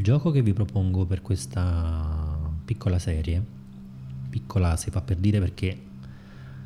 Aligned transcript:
Il 0.00 0.06
gioco 0.06 0.30
che 0.30 0.40
vi 0.40 0.54
propongo 0.54 1.04
per 1.04 1.20
questa 1.20 2.50
piccola 2.64 2.98
serie, 2.98 3.44
piccola 4.30 4.74
si 4.78 4.88
fa 4.88 5.02
per 5.02 5.18
dire 5.18 5.40
perché 5.40 5.78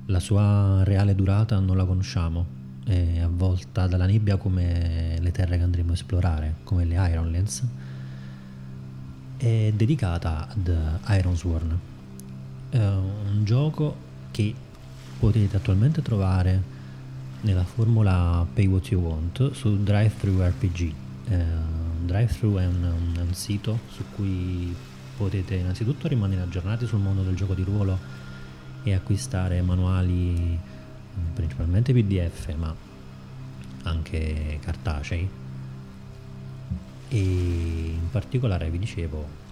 la 0.07 0.21
sua 0.21 0.85
reale 0.85 1.17
durata 1.17 1.59
non 1.59 1.77
la 1.77 1.85
conosciamo, 1.85 2.47
è 2.85 3.19
avvolta 3.19 3.89
dalla 3.89 4.07
nebbia 4.07 4.37
come 4.37 5.19
le 5.19 5.33
terre 5.33 5.57
che 5.57 5.65
andremo 5.65 5.91
a 5.91 5.95
esplorare, 5.95 6.55
come 6.63 6.85
le 6.85 6.95
Ironlands, 6.95 7.65
è 9.37 9.73
dedicata 9.75 10.47
ad 10.47 10.73
Ironsworn, 11.09 11.79
è 12.71 12.79
un 12.79 13.41
gioco 13.43 13.97
che 14.31 14.55
potete 15.19 15.57
attualmente 15.57 16.03
trovare 16.03 16.63
nella 17.41 17.65
formula 17.65 18.47
Pay 18.55 18.67
What 18.69 18.91
You 18.91 19.03
Want 19.03 19.51
su 19.51 19.83
DriveThru 19.83 20.41
RPG. 20.41 20.93
Eh, 21.31 21.74
DriveThru 22.07 22.57
è 22.57 22.67
un, 22.67 22.83
un, 22.83 23.27
un 23.27 23.35
sito 23.35 23.81
su 23.89 24.05
cui 24.15 24.75
potete 25.17 25.55
innanzitutto 25.55 26.09
rimanere 26.09 26.43
aggiornati 26.43 26.87
sul 26.87 27.01
mondo 27.01 27.23
del 27.23 27.35
gioco 27.35 27.55
di 27.55 27.63
ruolo 27.63 27.99
e 28.83 28.93
acquistare 28.95 29.63
manuali 29.63 30.59
principalmente 31.35 31.93
PDF 31.93 32.55
ma 32.57 32.75
anche 33.85 34.59
cartacei. 34.61 35.29
E 37.09 37.19
in 37.19 38.11
particolare 38.11 38.71
vi 38.71 38.79
dicevo 38.79 39.43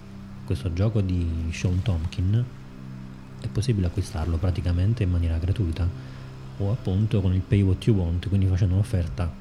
questo 0.44 0.72
gioco 0.72 1.00
di 1.00 1.50
Sean 1.52 1.82
Tompkin 1.82 2.44
è 3.40 3.48
possibile 3.48 3.86
acquistarlo 3.86 4.36
praticamente 4.36 5.02
in 5.02 5.10
maniera 5.10 5.38
gratuita 5.38 5.88
o 6.58 6.70
appunto 6.70 7.20
con 7.20 7.32
il 7.32 7.40
pay 7.40 7.62
what 7.62 7.84
you 7.86 7.96
want 7.96 8.28
quindi 8.28 8.46
facendo 8.46 8.74
un'offerta 8.74 9.32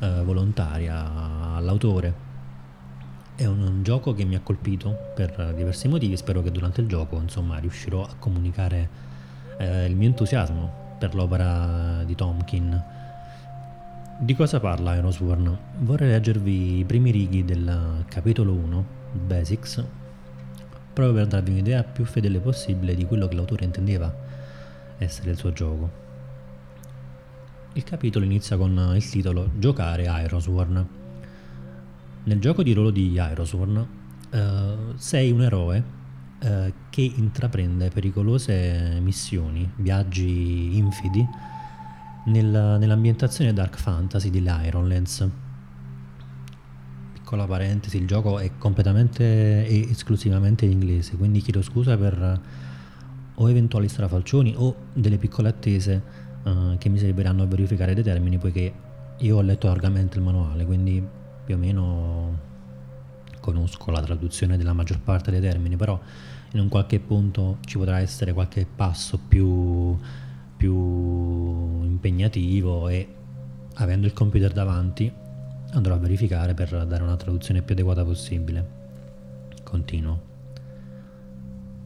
eh, 0.00 0.22
volontaria 0.22 1.54
all'autore 1.54 2.27
è 3.38 3.46
un, 3.46 3.60
un, 3.60 3.82
gioco 3.84 4.14
che 4.14 4.24
mi 4.24 4.34
ha 4.34 4.40
colpito 4.40 5.12
per 5.14 5.54
diversi 5.54 5.86
motivi, 5.86 6.16
spero 6.16 6.42
che 6.42 6.50
durante 6.50 6.80
il 6.80 6.88
gioco 6.88 7.14
insomma, 7.20 7.58
riuscirò 7.58 8.02
a 8.02 8.16
comunicare 8.18 8.88
eh, 9.58 9.84
il 9.86 9.94
mio 9.94 10.08
entusiasmo 10.08 10.96
per 10.98 11.14
l'opera 11.14 12.02
di 12.04 12.16
Tomkin. 12.16 12.82
Di 14.18 14.34
cosa 14.34 14.58
parla 14.58 14.90
Aerosworn? 14.90 15.56
Vorrei 15.78 16.10
leggervi 16.10 16.78
i 16.78 16.84
primi 16.84 17.12
righi 17.12 17.44
del 17.44 18.04
capitolo 18.08 18.52
1, 18.54 18.86
Basics, 19.12 19.84
proprio 20.92 21.14
per 21.14 21.28
darvi 21.28 21.52
un'idea 21.52 21.84
più 21.84 22.04
fedele 22.04 22.40
possibile 22.40 22.96
di 22.96 23.04
quello 23.04 23.28
che 23.28 23.36
l'autore 23.36 23.64
intendeva 23.64 24.12
essere 24.98 25.30
il 25.30 25.36
suo 25.36 25.52
gioco. 25.52 25.90
Il 27.74 27.84
capitolo 27.84 28.24
inizia 28.24 28.56
con 28.56 28.94
il 28.96 29.08
titolo 29.08 29.48
Giocare 29.54 30.08
Aerosworn 30.08 30.97
nel 32.28 32.38
gioco 32.40 32.62
di 32.62 32.74
ruolo 32.74 32.90
di 32.90 33.18
Aerosworn 33.18 33.76
uh, 34.30 34.36
sei 34.96 35.30
un 35.30 35.42
eroe 35.42 35.82
uh, 36.42 36.72
che 36.90 37.00
intraprende 37.00 37.88
pericolose 37.88 38.98
missioni, 39.00 39.68
viaggi 39.76 40.76
infidi 40.76 41.26
nel, 42.26 42.76
nell'ambientazione 42.78 43.54
dark 43.54 43.78
fantasy 43.78 44.28
delle 44.28 44.54
Ironlands. 44.66 45.26
Piccola 47.14 47.46
parentesi, 47.46 47.96
il 47.96 48.06
gioco 48.06 48.38
è 48.38 48.50
completamente 48.58 49.66
e 49.66 49.88
esclusivamente 49.90 50.66
in 50.66 50.72
inglese, 50.72 51.16
quindi 51.16 51.40
chiedo 51.40 51.62
scusa 51.62 51.96
per 51.96 52.40
o 53.40 53.48
eventuali 53.48 53.88
strafalcioni 53.88 54.54
o 54.56 54.74
delle 54.92 55.16
piccole 55.16 55.48
attese 55.48 56.02
uh, 56.42 56.76
che 56.76 56.90
mi 56.90 56.98
serviranno 56.98 57.42
a 57.42 57.46
verificare 57.46 57.94
dei 57.94 58.02
termini, 58.02 58.36
poiché 58.36 58.72
io 59.16 59.36
ho 59.36 59.40
letto 59.40 59.66
largamente 59.66 60.18
il 60.18 60.24
manuale, 60.24 60.66
quindi 60.66 61.16
più 61.48 61.56
o 61.56 61.58
meno 61.58 62.38
conosco 63.40 63.90
la 63.90 64.02
traduzione 64.02 64.58
della 64.58 64.74
maggior 64.74 65.00
parte 65.00 65.30
dei 65.30 65.40
termini, 65.40 65.76
però 65.76 65.98
in 66.52 66.60
un 66.60 66.68
qualche 66.68 67.00
punto 67.00 67.56
ci 67.64 67.78
potrà 67.78 68.00
essere 68.00 68.34
qualche 68.34 68.66
passo 68.66 69.18
più, 69.26 69.96
più 70.58 70.74
impegnativo 71.84 72.88
e 72.88 73.14
avendo 73.76 74.06
il 74.06 74.12
computer 74.12 74.52
davanti 74.52 75.10
andrò 75.70 75.94
a 75.94 75.96
verificare 75.96 76.52
per 76.52 76.84
dare 76.84 77.02
una 77.02 77.16
traduzione 77.16 77.62
più 77.62 77.72
adeguata 77.72 78.04
possibile. 78.04 78.68
Continuo. 79.62 80.20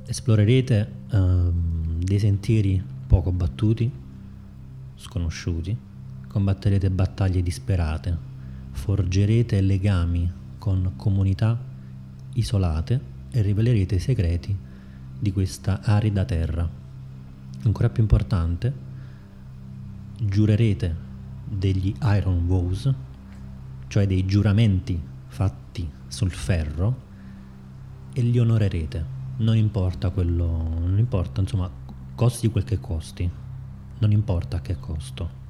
Esplorerete 0.04 0.92
um, 1.12 2.00
dei 2.02 2.18
sentieri 2.18 2.82
poco 3.06 3.30
battuti, 3.30 3.88
sconosciuti, 4.96 5.76
combatterete 6.26 6.90
battaglie 6.90 7.44
disperate, 7.44 8.30
forgerete 8.72 9.60
legami 9.60 10.30
con 10.58 10.94
comunità 10.96 11.58
isolate 12.34 13.00
e 13.30 13.42
rivelerete 13.42 13.94
i 13.94 14.00
segreti 14.00 14.56
di 15.18 15.32
questa 15.32 15.80
arida 15.82 16.24
terra. 16.24 16.68
Ancora 17.64 17.90
più 17.90 18.02
importante, 18.02 18.72
giurerete 20.20 20.94
degli 21.44 21.94
Iron 22.02 22.46
Vows, 22.46 22.92
cioè 23.86 24.06
dei 24.06 24.24
giuramenti 24.26 25.00
fatti 25.28 25.88
sul 26.08 26.30
ferro, 26.30 27.10
e 28.12 28.20
li 28.20 28.38
onorerete. 28.38 29.20
Non 29.38 29.56
importa 29.56 30.10
quello, 30.10 30.46
non 30.78 30.98
importa, 30.98 31.40
insomma, 31.40 31.70
costi 32.14 32.48
quel 32.48 32.64
che 32.64 32.78
costi, 32.80 33.30
non 33.98 34.12
importa 34.12 34.58
a 34.58 34.60
che 34.60 34.76
costo. 34.78 35.40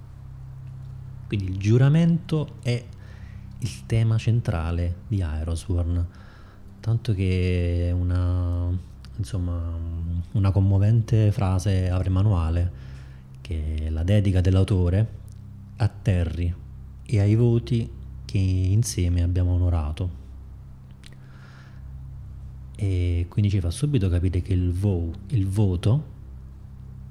Quindi 1.26 1.46
il 1.50 1.58
giuramento 1.58 2.56
è 2.62 2.84
il 3.62 3.86
tema 3.86 4.18
centrale 4.18 4.96
di 5.06 5.22
Aerosworn, 5.22 6.06
tanto 6.80 7.14
che 7.14 7.92
una, 7.94 8.68
insomma, 9.16 9.76
una 10.32 10.50
commovente 10.50 11.30
frase 11.30 11.88
apre 11.88 12.10
manuale 12.10 12.72
che 13.40 13.74
è 13.86 13.90
la 13.90 14.02
dedica 14.02 14.40
dell'autore 14.40 15.20
a 15.76 15.88
Terry 15.88 16.52
e 17.04 17.20
ai 17.20 17.34
voti 17.34 17.88
che 18.24 18.38
insieme 18.38 19.22
abbiamo 19.22 19.52
onorato. 19.52 20.20
E 22.74 23.26
quindi 23.28 23.48
ci 23.50 23.60
fa 23.60 23.70
subito 23.70 24.08
capire 24.08 24.42
che 24.42 24.52
il, 24.52 24.72
vo, 24.72 25.12
il 25.28 25.46
voto, 25.46 26.10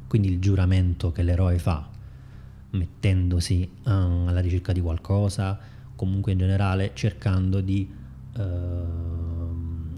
quindi 0.08 0.30
il 0.30 0.40
giuramento 0.40 1.14
che 1.14 1.24
l'eroe 1.24 1.58
fa 1.60 1.88
mettendosi 2.72 3.70
um, 3.86 4.26
alla 4.28 4.42
ricerca 4.42 4.74
di 4.74 4.82
qualcosa, 4.82 5.58
comunque 6.02 6.32
in 6.32 6.40
generale 6.40 6.94
cercando 6.96 7.62
di 7.62 7.88
eh, 8.36 8.44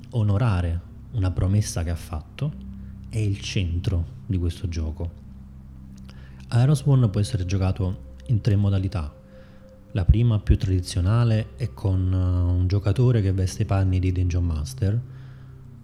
onorare 0.10 0.82
una 1.12 1.32
promessa 1.32 1.82
che 1.84 1.92
ha 1.92 1.96
fatto, 1.96 2.52
è 3.08 3.20
il 3.20 3.40
centro 3.40 4.06
di 4.26 4.38
questo 4.38 4.68
gioco. 4.68 5.10
Aerosworn 6.50 7.10
può 7.10 7.22
essere 7.22 7.46
giocato 7.46 8.16
in 8.26 8.42
tre 8.42 8.58
modalità. 8.58 9.14
La 9.94 10.04
prima 10.04 10.40
più 10.40 10.58
tradizionale 10.58 11.56
è 11.56 11.74
con 11.74 12.12
uh, 12.12 12.54
un 12.54 12.68
giocatore 12.68 13.22
che 13.22 13.32
veste 13.32 13.62
i 13.62 13.66
panni 13.66 14.00
di 14.00 14.12
Dungeon 14.12 14.44
Master, 14.44 15.00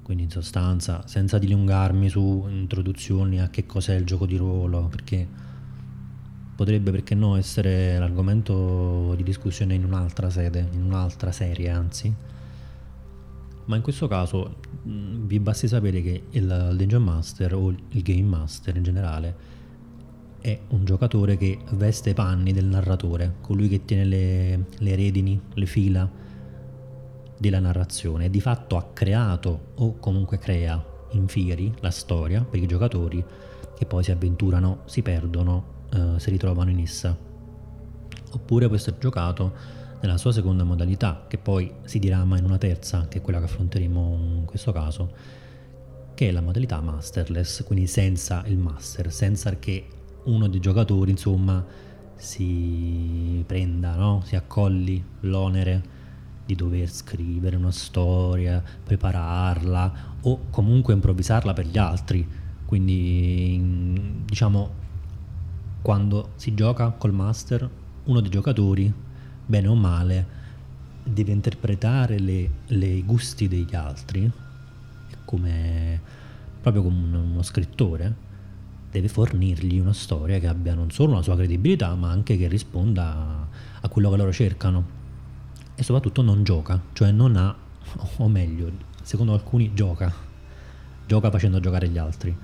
quindi 0.01 0.23
in 0.23 0.31
sostanza 0.31 1.07
senza 1.07 1.37
dilungarmi 1.37 2.09
su 2.09 2.45
introduzioni 2.49 3.39
a 3.39 3.49
che 3.49 3.65
cos'è 3.65 3.95
il 3.95 4.03
gioco 4.03 4.25
di 4.25 4.35
ruolo, 4.35 4.87
perché 4.87 5.47
potrebbe, 6.59 6.91
perché 6.91 7.15
no, 7.15 7.37
essere 7.37 7.97
l'argomento 7.97 9.13
di 9.15 9.23
discussione 9.23 9.75
in 9.75 9.85
un'altra 9.85 10.29
sede, 10.29 10.67
in 10.73 10.83
un'altra 10.83 11.31
serie 11.31 11.69
anzi. 11.69 12.13
Ma 13.63 13.77
in 13.77 13.81
questo 13.81 14.09
caso 14.09 14.57
mh, 14.83 15.25
vi 15.25 15.39
basti 15.39 15.69
sapere 15.69 16.01
che 16.01 16.23
il 16.31 16.73
Dungeon 16.75 17.01
Master 17.01 17.53
o 17.53 17.69
il 17.69 18.01
Game 18.01 18.23
Master 18.23 18.75
in 18.75 18.83
generale 18.83 19.35
è 20.41 20.59
un 20.71 20.83
giocatore 20.83 21.37
che 21.37 21.59
veste 21.75 22.09
i 22.09 22.13
panni 22.13 22.51
del 22.51 22.65
narratore, 22.65 23.35
colui 23.39 23.69
che 23.69 23.85
tiene 23.85 24.03
le, 24.03 24.65
le 24.79 24.95
redini, 24.97 25.39
le 25.53 25.65
fila 25.65 26.11
della 27.37 27.59
narrazione 27.59 28.29
di 28.29 28.41
fatto 28.41 28.75
ha 28.75 28.89
creato 28.91 29.67
o 29.75 29.97
comunque 29.97 30.37
crea 30.39 30.83
in 31.11 31.29
fieri 31.29 31.73
la 31.79 31.91
storia 31.91 32.43
per 32.43 32.61
i 32.61 32.67
giocatori 32.67 33.23
che 33.77 33.85
poi 33.85 34.03
si 34.03 34.11
avventurano, 34.11 34.79
si 34.87 35.01
perdono 35.01 35.77
eh, 35.91 36.19
si 36.19 36.29
ritrovano 36.29 36.69
in 36.69 36.79
essa. 36.79 37.17
Oppure 38.31 38.67
può 38.67 38.75
essere 38.75 38.97
giocato 38.99 39.53
nella 40.01 40.17
sua 40.17 40.31
seconda 40.31 40.63
modalità, 40.63 41.25
che 41.27 41.37
poi 41.37 41.71
si 41.83 41.99
dirama 41.99 42.37
in 42.37 42.45
una 42.45 42.57
terza, 42.57 43.07
che 43.07 43.17
è 43.17 43.21
quella 43.21 43.39
che 43.39 43.45
affronteremo 43.45 44.17
in 44.39 44.45
questo 44.45 44.71
caso, 44.71 45.11
che 46.13 46.29
è 46.29 46.31
la 46.31 46.41
modalità 46.41 46.79
masterless, 46.81 47.63
quindi 47.63 47.87
senza 47.87 48.43
il 48.45 48.57
master, 48.57 49.11
senza 49.11 49.57
che 49.57 49.87
uno 50.23 50.47
dei 50.47 50.59
giocatori, 50.59 51.11
insomma, 51.11 51.65
si 52.15 53.43
prenda, 53.45 53.95
no? 53.95 54.21
si 54.25 54.35
accolli 54.35 55.03
l'onere 55.21 55.97
di 56.45 56.55
dover 56.55 56.89
scrivere 56.89 57.55
una 57.55 57.71
storia, 57.71 58.63
prepararla 58.83 59.93
o 60.21 60.39
comunque 60.49 60.93
improvvisarla 60.93 61.53
per 61.53 61.67
gli 61.67 61.77
altri. 61.77 62.27
Quindi 62.65 64.23
diciamo 64.25 64.87
quando 65.81 66.31
si 66.35 66.53
gioca 66.53 66.89
col 66.91 67.13
master, 67.13 67.69
uno 68.05 68.19
dei 68.19 68.29
giocatori, 68.29 68.91
bene 69.45 69.67
o 69.67 69.75
male, 69.75 70.37
deve 71.03 71.31
interpretare 71.31 72.15
i 72.15 73.03
gusti 73.05 73.47
degli 73.47 73.75
altri, 73.75 74.29
come, 75.25 76.01
proprio 76.61 76.83
come 76.83 77.17
uno 77.17 77.41
scrittore, 77.41 78.27
deve 78.91 79.07
fornirgli 79.07 79.79
una 79.79 79.93
storia 79.93 80.39
che 80.39 80.47
abbia 80.47 80.73
non 80.73 80.91
solo 80.91 81.13
la 81.13 81.21
sua 81.21 81.35
credibilità, 81.35 81.93
ma 81.95 82.09
anche 82.09 82.37
che 82.37 82.47
risponda 82.47 83.47
a 83.79 83.87
quello 83.87 84.09
che 84.09 84.17
loro 84.17 84.31
cercano. 84.31 84.97
E 85.75 85.83
soprattutto 85.83 86.21
non 86.21 86.43
gioca, 86.43 86.81
cioè 86.93 87.11
non 87.11 87.37
ha, 87.37 87.55
o 88.17 88.27
meglio, 88.27 88.69
secondo 89.01 89.33
alcuni 89.33 89.73
gioca, 89.73 90.13
gioca 91.07 91.31
facendo 91.31 91.59
giocare 91.59 91.87
gli 91.87 91.97
altri, 91.97 92.35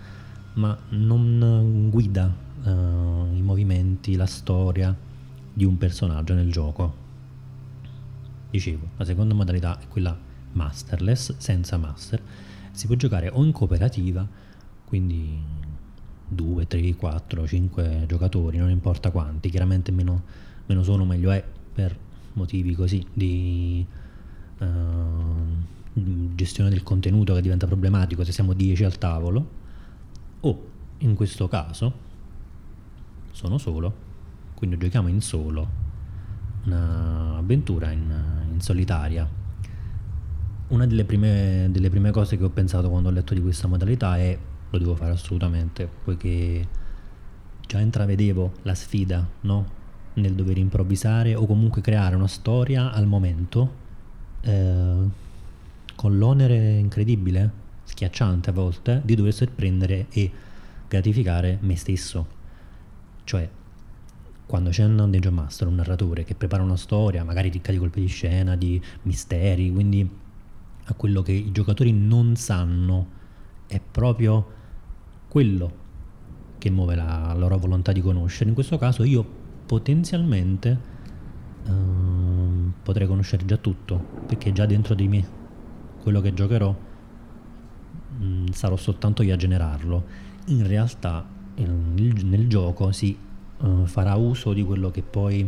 ma 0.53 0.77
non 0.89 1.89
guida 1.91 2.44
uh, 2.65 3.33
i 3.33 3.41
movimenti, 3.41 4.15
la 4.15 4.25
storia 4.25 4.95
di 5.53 5.63
un 5.63 5.77
personaggio 5.77 6.33
nel 6.33 6.51
gioco. 6.51 7.03
Dicevo, 8.49 8.89
la 8.97 9.05
seconda 9.05 9.33
modalità 9.33 9.79
è 9.79 9.87
quella 9.87 10.17
masterless, 10.53 11.35
senza 11.37 11.77
master. 11.77 12.21
Si 12.71 12.87
può 12.87 12.95
giocare 12.95 13.29
o 13.29 13.43
in 13.43 13.51
cooperativa, 13.51 14.27
quindi 14.85 15.39
2, 16.27 16.67
3, 16.67 16.95
4, 16.95 17.47
5 17.47 18.05
giocatori, 18.07 18.57
non 18.57 18.69
importa 18.69 19.11
quanti, 19.11 19.49
chiaramente 19.49 19.91
meno, 19.91 20.23
meno 20.65 20.83
sono 20.83 21.05
meglio 21.05 21.31
è 21.31 21.43
per 21.73 21.97
motivi 22.33 22.75
così 22.75 23.05
di 23.13 23.85
uh, 24.59 26.33
gestione 26.35 26.69
del 26.69 26.83
contenuto 26.83 27.33
che 27.33 27.41
diventa 27.41 27.65
problematico 27.65 28.23
se 28.23 28.31
siamo 28.31 28.53
10 28.53 28.83
al 28.83 28.97
tavolo, 28.97 29.49
o 30.41 30.67
in 30.99 31.15
questo 31.15 31.47
caso 31.47 32.04
sono 33.35 33.57
solo, 33.57 33.93
quindi 34.53 34.77
giochiamo 34.77 35.09
in 35.09 35.19
solo 35.19 35.67
un'avventura 36.63 37.91
in, 37.91 38.13
in 38.53 38.61
solitaria. 38.61 39.27
Una 40.67 40.87
delle 40.87 41.03
prime, 41.03 41.67
delle 41.69 41.89
prime 41.89 42.11
cose 42.11 42.37
che 42.37 42.45
ho 42.45 42.49
pensato 42.49 42.89
quando 42.89 43.09
ho 43.09 43.11
letto 43.11 43.33
di 43.33 43.41
questa 43.41 43.67
modalità 43.67 44.17
è 44.17 44.37
lo 44.69 44.77
devo 44.77 44.95
fare 44.95 45.11
assolutamente, 45.11 45.87
poiché 46.03 46.65
già 47.67 47.79
intravedevo 47.79 48.51
la 48.63 48.73
sfida, 48.73 49.27
no? 49.41 49.83
Nel 50.13 50.33
dover 50.33 50.57
improvvisare 50.57 51.35
o 51.35 51.45
comunque 51.45 51.81
creare 51.81 52.15
una 52.15 52.27
storia 52.27 52.93
al 52.93 53.05
momento 53.05 53.69
eh, 54.41 55.09
con 55.93 56.17
l'onere 56.17 56.77
incredibile, 56.77 57.51
schiacciante 57.83 58.49
a 58.49 58.53
volte, 58.53 59.01
di 59.03 59.13
dover 59.13 59.33
sorprendere 59.33 60.07
e 60.09 60.31
gratificare 60.87 61.57
me 61.61 61.75
stesso. 61.75 62.34
Cioè, 63.25 63.49
quando 64.45 64.69
c'è 64.69 64.85
un 64.85 64.95
Dungeon 64.95 65.33
Master, 65.33 65.67
un 65.67 65.75
narratore 65.75 66.23
che 66.23 66.35
prepara 66.35 66.63
una 66.63 66.77
storia, 66.77 67.23
magari 67.23 67.49
ricca 67.49 67.71
di 67.71 67.77
colpi 67.77 68.01
di 68.01 68.07
scena, 68.07 68.55
di 68.55 68.81
misteri, 69.01 69.71
quindi 69.71 70.07
a 70.87 70.93
quello 70.93 71.21
che 71.23 71.31
i 71.31 71.51
giocatori 71.51 71.91
non 71.91 72.35
sanno 72.35 73.07
è 73.67 73.79
proprio 73.79 74.53
quello 75.27 75.83
che 76.59 76.69
muove 76.69 76.95
la 76.95 77.33
loro 77.35 77.57
volontà 77.57 77.91
di 77.91 78.01
conoscere. 78.01 78.49
In 78.49 78.55
questo 78.55 78.77
caso 78.77 79.03
io 79.03 79.25
potenzialmente 79.65 80.79
uh, 81.65 82.71
potrei 82.83 83.07
conoscere 83.07 83.45
già 83.45 83.57
tutto, 83.57 83.97
perché 84.27 84.51
già 84.51 84.67
dentro 84.67 84.93
di 84.93 85.07
me 85.07 85.27
quello 86.01 86.21
che 86.21 86.35
giocherò 86.35 86.75
mh, 88.17 88.25
mm, 88.25 88.47
sarò 88.49 88.75
soltanto 88.75 89.23
io 89.23 89.33
a 89.33 89.37
generarlo. 89.37 90.05
In 90.45 90.67
realtà 90.67 91.34
nel, 91.55 92.47
gioco 92.47 92.91
si 92.91 93.17
uh, 93.59 93.85
farà 93.85 94.15
uso 94.15 94.53
di 94.53 94.63
quello 94.63 94.91
che 94.91 95.01
poi 95.01 95.47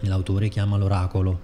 l'autore 0.00 0.48
chiama 0.48 0.76
l'oracolo, 0.76 1.40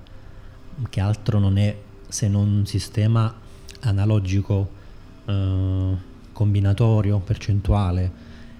che 0.89 1.01
altro 1.01 1.39
non 1.39 1.57
è 1.57 1.77
se 2.09 2.29
non 2.29 2.49
un 2.49 2.67
sistema 2.67 3.35
analogico 3.81 4.71
uh, 5.25 5.97
combinatorio, 6.33 7.19
percentuale 7.19 8.11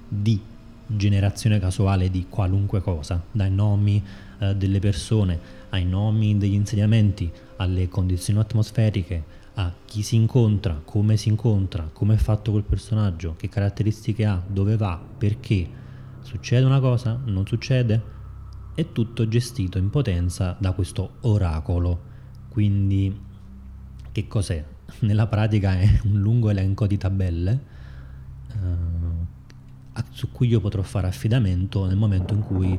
di 0.09 0.41
generazione 0.87 1.59
casuale 1.59 2.11
di 2.11 2.27
qualunque 2.29 2.83
cosa, 2.83 3.23
dai 3.31 3.51
nomi 3.51 4.03
eh, 4.39 4.55
delle 4.55 4.79
persone, 4.79 5.39
ai 5.71 5.85
nomi 5.85 6.37
degli 6.37 6.55
insediamenti, 6.55 7.31
alle 7.57 7.89
condizioni 7.89 8.39
atmosferiche, 8.41 9.41
a 9.55 9.73
chi 9.85 10.03
si 10.03 10.17
incontra, 10.17 10.81
come 10.85 11.17
si 11.17 11.29
incontra, 11.29 11.89
come 11.93 12.15
è 12.15 12.17
fatto 12.17 12.51
quel 12.53 12.63
personaggio, 12.63 13.35
che 13.37 13.49
caratteristiche 13.49 14.25
ha, 14.25 14.43
dove 14.47 14.77
va, 14.77 15.01
perché. 15.19 15.81
Succede 16.23 16.65
una 16.65 16.81
cosa? 16.81 17.21
Non 17.25 17.47
succede? 17.47 18.03
È 18.75 18.93
tutto 18.93 19.29
gestito 19.29 19.79
in 19.79 19.91
potenza 19.91 20.57
da 20.59 20.73
questo 20.73 21.17
oracolo. 21.21 22.11
Quindi, 22.49 23.21
che 24.13 24.27
cos'è? 24.27 24.65
Nella 25.01 25.27
pratica 25.27 25.79
è 25.79 26.01
un 26.05 26.21
lungo 26.21 26.51
elenco 26.51 26.87
di 26.87 26.97
tabelle 26.97 27.61
eh, 28.49 30.03
su 30.11 30.31
cui 30.31 30.49
io 30.49 30.61
potrò 30.61 30.83
fare 30.83 31.07
affidamento 31.07 31.87
nel 31.87 31.97
momento 31.97 32.35
in 32.35 32.41
cui 32.41 32.79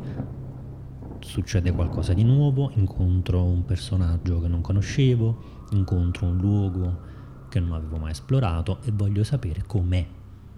succede 1.20 1.72
qualcosa 1.72 2.14
di 2.14 2.24
nuovo, 2.24 2.72
incontro 2.76 3.44
un 3.44 3.66
personaggio 3.66 4.42
che 4.42 4.48
non 4.48 4.62
conoscevo, 4.62 5.63
incontro 5.76 6.26
un 6.26 6.38
luogo 6.38 7.12
che 7.50 7.60
non 7.60 7.74
avevo 7.74 7.98
mai 7.98 8.12
esplorato 8.12 8.80
e 8.84 8.92
voglio 8.92 9.24
sapere 9.24 9.64
com'è, 9.66 10.06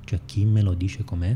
cioè 0.04 0.20
chi 0.26 0.46
me 0.46 0.62
lo 0.62 0.74
dice 0.74 1.04
com'è, 1.04 1.36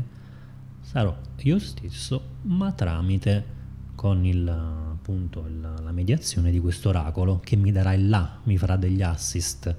sarò 0.80 1.16
io 1.38 1.58
stesso, 1.58 2.22
ma 2.42 2.72
tramite 2.72 3.58
con 3.94 4.24
il, 4.24 4.48
appunto, 4.48 5.44
il, 5.46 5.60
la 5.60 5.92
mediazione 5.92 6.50
di 6.50 6.60
questo 6.60 6.88
oracolo 6.88 7.40
che 7.40 7.56
mi 7.56 7.72
darà 7.72 7.92
il 7.92 8.08
là, 8.08 8.38
mi 8.44 8.56
farà 8.56 8.76
degli 8.76 9.02
assist 9.02 9.74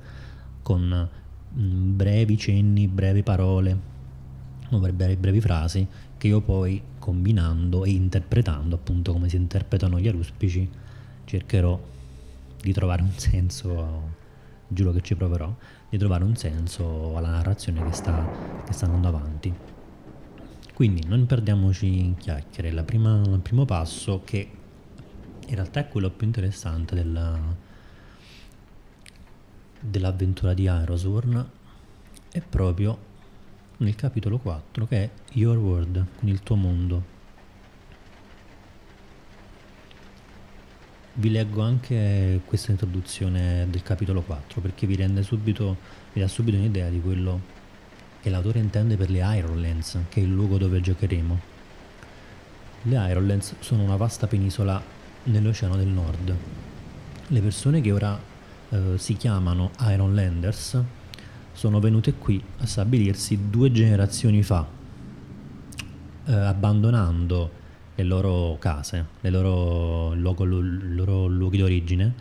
con 0.61 1.09
mm, 1.57 1.95
brevi 1.95 2.37
cenni, 2.37 2.87
brevi 2.87 3.23
parole, 3.23 3.77
brevi, 4.69 5.15
brevi 5.15 5.41
frasi 5.41 5.87
che 6.17 6.27
io 6.27 6.41
poi 6.41 6.79
combinando 6.99 7.83
e 7.83 7.89
interpretando 7.89 8.75
appunto 8.75 9.11
come 9.11 9.27
si 9.27 9.35
interpretano 9.35 9.99
gli 9.99 10.07
aruspici 10.07 10.69
cercherò 11.25 11.90
di 12.61 12.73
trovare 12.73 13.01
un 13.01 13.11
senso 13.17 14.19
giuro 14.67 14.91
che 14.91 15.01
ci 15.01 15.15
proverò 15.15 15.53
di 15.89 15.97
trovare 15.97 16.23
un 16.23 16.35
senso 16.35 17.17
alla 17.17 17.29
narrazione 17.29 17.83
che 17.83 17.91
sta, 17.91 18.25
che 18.65 18.73
sta 18.73 18.85
andando 18.85 19.07
avanti 19.07 19.53
quindi 20.73 21.05
non 21.05 21.25
perdiamoci 21.25 21.99
in 21.99 22.17
chiacchiere 22.17 22.69
il 22.69 22.83
primo 22.83 23.65
passo 23.65 24.21
che 24.23 24.49
in 25.47 25.55
realtà 25.55 25.81
è 25.81 25.87
quello 25.89 26.09
più 26.09 26.25
interessante 26.25 26.95
della, 26.95 27.37
dell'avventura 29.79 30.53
di 30.53 30.67
Aerosurn 30.67 31.49
è 32.31 32.39
proprio 32.39 33.09
nel 33.77 33.95
capitolo 33.95 34.37
4 34.37 34.87
che 34.87 35.03
è 35.03 35.09
Your 35.33 35.57
World, 35.57 36.05
quindi 36.15 36.31
il 36.31 36.43
tuo 36.43 36.55
mondo. 36.55 37.10
Vi 41.13 41.29
leggo 41.29 41.61
anche 41.61 42.39
questa 42.45 42.71
introduzione 42.71 43.67
del 43.69 43.83
capitolo 43.83 44.21
4 44.21 44.61
perché 44.61 44.87
vi 44.87 44.95
rende 44.95 45.23
subito, 45.23 45.75
vi 46.13 46.21
dà 46.21 46.27
subito 46.29 46.55
un'idea 46.55 46.87
di 46.87 47.01
quello 47.01 47.41
che 48.21 48.29
l'autore 48.29 48.59
intende 48.59 48.95
per 48.95 49.09
le 49.09 49.19
Ironlands, 49.19 49.97
che 50.07 50.21
è 50.21 50.23
il 50.23 50.31
luogo 50.31 50.57
dove 50.57 50.79
giocheremo. 50.79 51.39
Le 52.83 53.09
Ironlands 53.09 53.55
sono 53.59 53.83
una 53.83 53.97
vasta 53.97 54.27
penisola 54.27 54.81
nell'Oceano 55.23 55.75
del 55.75 55.87
Nord. 55.87 56.33
Le 57.27 57.41
persone 57.41 57.81
che 57.81 57.91
ora 57.91 58.17
eh, 58.69 58.93
si 58.95 59.17
chiamano 59.17 59.71
Ironlanders 59.81 60.81
sono 61.51 61.81
venute 61.81 62.13
qui 62.13 62.41
a 62.59 62.65
stabilirsi 62.65 63.49
due 63.49 63.69
generazioni 63.69 64.43
fa, 64.43 64.65
eh, 66.25 66.33
abbandonando 66.33 67.59
le 68.01 68.07
loro 68.07 68.57
case, 68.59 69.05
le 69.21 69.29
loro, 69.29 70.13
luogo, 70.15 70.43
i 70.43 70.93
loro 70.95 71.27
luoghi 71.27 71.57
d'origine, 71.57 72.13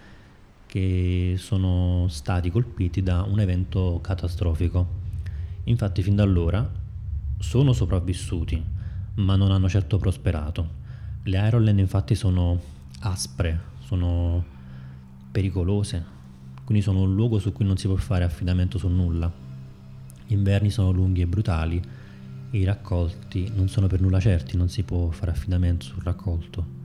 che 0.67 1.35
sono 1.39 2.07
stati 2.09 2.51
colpiti 2.51 3.03
da 3.03 3.23
un 3.23 3.41
evento 3.41 3.99
catastrofico. 4.03 4.99
Infatti 5.65 6.03
fin 6.03 6.17
da 6.17 6.23
allora 6.23 6.71
sono 7.39 7.73
sopravvissuti, 7.73 8.63
ma 9.15 9.37
non 9.37 9.51
hanno 9.51 9.69
certo 9.69 9.99
prosperato. 9.99 10.79
Le 11.23 11.47
Ironland 11.47 11.79
infatti 11.79 12.15
sono 12.15 12.61
aspre, 13.01 13.61
sono 13.81 14.45
pericolose, 15.33 16.05
quindi 16.65 16.83
sono 16.83 17.01
un 17.01 17.15
luogo 17.15 17.39
su 17.39 17.53
cui 17.53 17.65
non 17.65 17.77
si 17.79 17.87
può 17.87 17.97
fare 17.97 18.25
affidamento 18.25 18.79
su 18.79 18.89
nulla. 18.89 19.33
Gli 20.27 20.33
inverni 20.35 20.71
sono 20.71 20.91
lunghi 20.91 21.23
e 21.23 21.27
brutali 21.27 21.83
i 22.53 22.65
raccolti 22.65 23.51
non 23.55 23.69
sono 23.69 23.87
per 23.87 24.01
nulla 24.01 24.19
certi, 24.19 24.57
non 24.57 24.69
si 24.69 24.83
può 24.83 25.11
fare 25.11 25.31
affidamento 25.31 25.85
sul 25.85 26.03
raccolto. 26.03 26.79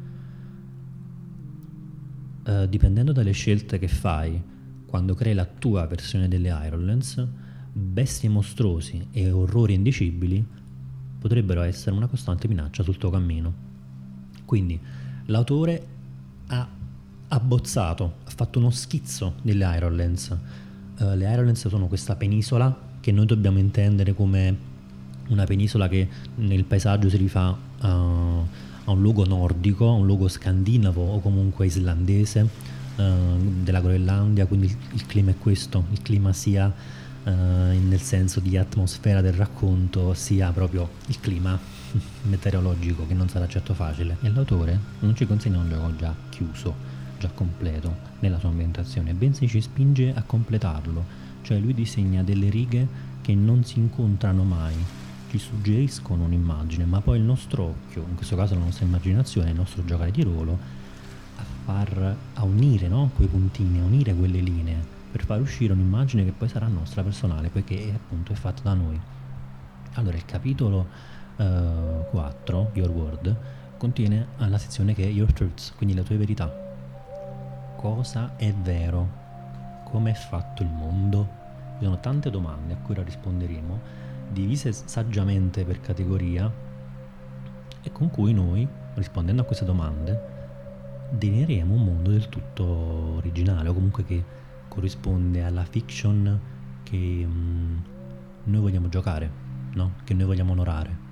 Uh, 2.44 2.68
dipendendo 2.68 3.12
dalle 3.12 3.32
scelte 3.32 3.80
che 3.80 3.88
fai 3.88 4.40
quando 4.86 5.16
crei 5.16 5.34
la 5.34 5.46
tua 5.46 5.88
versione 5.88 6.28
delle 6.28 6.50
Ironlands, 6.66 7.26
bestie 7.72 8.30
mostruosi 8.30 9.08
e 9.12 9.32
orrori 9.32 9.74
indicibili 9.74 10.46
potrebbero 11.20 11.64
essere 11.64 11.96
una 11.96 12.06
costante 12.06 12.48
minaccia 12.48 12.84
sul 12.84 12.98
tuo 12.98 13.10
cammino. 13.10 13.54
Quindi 14.46 14.80
l'autore 15.26 15.88
ha 16.48 16.70
abbozzato, 17.30 18.18
ha 18.24 18.30
fatto 18.30 18.60
uno 18.60 18.70
schizzo 18.70 19.36
delle 19.42 19.66
Ironlands. 19.76 20.30
Uh, 21.00 21.16
le 21.16 21.32
Ironlands 21.32 21.68
sono 21.68 21.88
questa 21.88 22.16
penisola 22.16 22.94
che 23.00 23.12
noi 23.12 23.26
dobbiamo 23.26 23.58
intendere 23.58 24.14
come 24.14 24.74
una 25.28 25.46
penisola 25.46 25.88
che 25.88 26.08
nel 26.36 26.64
paesaggio 26.64 27.10
si 27.10 27.18
rifà 27.18 27.50
uh, 27.50 27.86
a 27.86 28.92
un 28.92 29.02
luogo 29.02 29.26
nordico, 29.26 29.88
a 29.88 29.94
un 29.94 30.06
luogo 30.06 30.28
scandinavo 30.28 31.02
o 31.02 31.20
comunque 31.20 31.66
islandese 31.66 32.48
uh, 32.96 33.04
della 33.64 33.82
Groenlandia, 33.82 34.46
quindi 34.46 34.68
il, 34.68 34.78
il, 34.94 35.06
clima 35.06 35.32
è 35.32 35.36
questo, 35.38 35.86
il 35.92 36.02
clima 36.02 36.34
sia 36.34 36.68
uh, 36.68 37.30
nel 37.30 38.02
senso 38.02 38.40
di 38.40 38.58
atmosfera 38.58 39.22
del 39.22 39.34
racconto, 39.34 40.14
sia 40.14 40.52
proprio 40.52 40.90
il 41.08 41.20
clima 41.20 41.58
meteorologico 42.24 43.08
che 43.08 43.14
non 43.14 43.28
sarà 43.28 43.48
certo 43.48 43.74
facile. 43.74 44.18
E 44.22 44.30
l'autore 44.30 44.80
non 45.00 45.16
ci 45.16 45.26
consegna 45.26 45.58
un 45.58 45.70
gioco 45.70 45.96
già 45.96 46.14
chiuso, 46.30 46.76
già 47.18 47.30
completo 47.30 48.14
nella 48.20 48.38
sua 48.38 48.50
ambientazione, 48.50 49.14
bensì 49.14 49.48
ci 49.48 49.62
spinge 49.62 50.14
a 50.14 50.22
completarlo, 50.22 51.24
cioè 51.42 51.58
lui 51.58 51.74
disegna 51.74 52.22
delle 52.22 52.50
righe 52.50 53.14
che 53.22 53.34
non 53.34 53.64
si 53.64 53.80
incontrano 53.80 54.44
mai, 54.44 54.76
ci 55.36 55.40
suggeriscono 55.40 56.24
un'immagine, 56.24 56.86
ma 56.86 57.02
poi 57.02 57.18
il 57.18 57.24
nostro 57.24 57.64
occhio, 57.64 58.06
in 58.08 58.16
questo 58.16 58.38
caso 58.38 58.54
la 58.54 58.62
nostra 58.62 58.86
immaginazione, 58.86 59.50
il 59.50 59.56
nostro 59.56 59.84
giocare 59.84 60.12
di 60.12 60.24
ruolo, 60.24 60.58
a 61.36 61.44
far 61.66 62.16
a 62.34 62.44
unire 62.46 62.88
no? 62.88 63.12
quei 63.16 63.28
puntini, 63.28 63.80
a 63.82 63.84
unire 63.84 64.14
quelle 64.14 64.40
linee 64.40 64.94
per 65.12 65.26
far 65.26 65.42
uscire 65.42 65.74
un'immagine 65.74 66.24
che 66.24 66.32
poi 66.32 66.48
sarà 66.48 66.68
nostra 66.68 67.04
personale, 67.04 67.50
poiché 67.50 67.92
appunto 67.94 68.32
è 68.32 68.36
fatta 68.36 68.62
da 68.64 68.74
noi. 68.74 69.00
Allora, 69.94 70.16
il 70.16 70.26
capitolo 70.26 70.88
uh, 71.36 72.06
4, 72.12 72.72
Your 72.74 72.90
Word, 72.90 73.36
contiene 73.78 74.28
la 74.38 74.58
sezione 74.58 74.94
che 74.94 75.04
è 75.04 75.08
Your 75.08 75.32
Truths, 75.34 75.74
quindi 75.76 75.96
le 75.96 76.04
tue 76.04 76.18
verità. 76.18 76.54
Cosa 77.76 78.36
è 78.38 78.54
vero? 78.54 79.24
Come 79.86 80.12
è 80.12 80.16
fatto 80.16 80.64
il 80.64 80.70
mondo? 80.70 81.44
Ci 81.78 81.84
sono 81.84 82.00
tante 82.00 82.30
domande 82.30 82.74
a 82.74 82.78
cui 82.78 82.94
ora 82.94 83.04
risponderemo 83.04 84.05
divise 84.32 84.72
saggiamente 84.72 85.64
per 85.64 85.82
categoria 85.82 86.52
e 87.82 87.92
con 87.92 88.10
cui 88.10 88.34
noi, 88.34 88.68
rispondendo 88.96 89.42
a 89.42 89.46
queste 89.46 89.66
domande, 89.66 90.34
delineeremo 91.12 91.74
un 91.74 91.84
mondo 91.84 92.10
del 92.10 92.30
tutto 92.30 92.64
originale 92.64 93.70
o 93.70 93.74
comunque 93.74 94.04
che 94.04 94.24
corrisponde 94.68 95.44
alla 95.44 95.64
fiction 95.64 96.40
che 96.84 97.24
um, 97.26 97.82
noi 98.44 98.62
vogliamo 98.62 98.90
giocare, 98.90 99.30
no? 99.74 99.94
che 100.04 100.14
noi 100.14 100.26
vogliamo 100.26 100.52
onorare. 100.52 101.04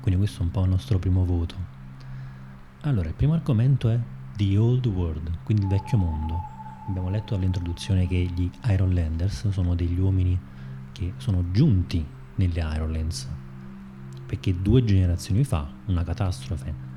Quindi 0.00 0.20
questo 0.20 0.40
è 0.40 0.44
un 0.44 0.50
po' 0.50 0.62
il 0.62 0.70
nostro 0.70 0.98
primo 0.98 1.24
voto. 1.24 1.54
Allora, 2.82 3.08
il 3.08 3.14
primo 3.14 3.34
argomento 3.34 3.88
è 3.88 3.98
The 4.36 4.56
Old 4.56 4.86
World, 4.86 5.38
quindi 5.44 5.64
il 5.64 5.68
vecchio 5.68 5.98
mondo. 5.98 6.40
Abbiamo 6.88 7.10
letto 7.10 7.34
dall'introduzione 7.34 8.06
che 8.06 8.16
gli 8.34 8.50
Ironlanders 8.66 9.50
sono 9.50 9.74
degli 9.74 9.98
uomini 9.98 10.38
che 10.92 11.14
sono 11.16 11.50
giunti 11.50 12.04
nelle 12.36 12.60
Ironlands 12.60 13.28
perché 14.26 14.60
due 14.60 14.84
generazioni 14.84 15.42
fa 15.42 15.68
una 15.86 16.04
catastrofe. 16.04 16.88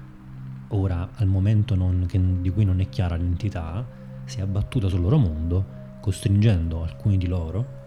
Ora 0.69 1.09
al 1.15 1.27
momento 1.27 1.73
non, 1.75 2.05
che, 2.07 2.21
di 2.41 2.49
cui 2.51 2.63
non 2.63 2.79
è 2.79 2.89
chiara 2.89 3.15
l'entità 3.15 3.85
si 4.25 4.39
è 4.39 4.41
abbattuta 4.41 4.87
sul 4.87 5.01
loro 5.01 5.17
mondo 5.17 5.81
costringendo 5.99 6.83
alcuni 6.83 7.17
di 7.17 7.27
loro 7.27 7.81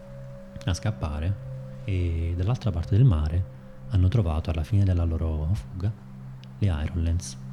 a 0.65 0.75
scappare 0.75 1.45
e 1.85 2.35
dall'altra 2.37 2.71
parte 2.71 2.97
del 2.97 3.05
mare 3.05 3.55
hanno 3.91 4.09
trovato 4.09 4.51
alla 4.51 4.65
fine 4.65 4.85
della 4.85 5.05
loro 5.05 5.49
fuga 5.53 5.93
le 6.59 6.67
Ironlands 6.67 7.45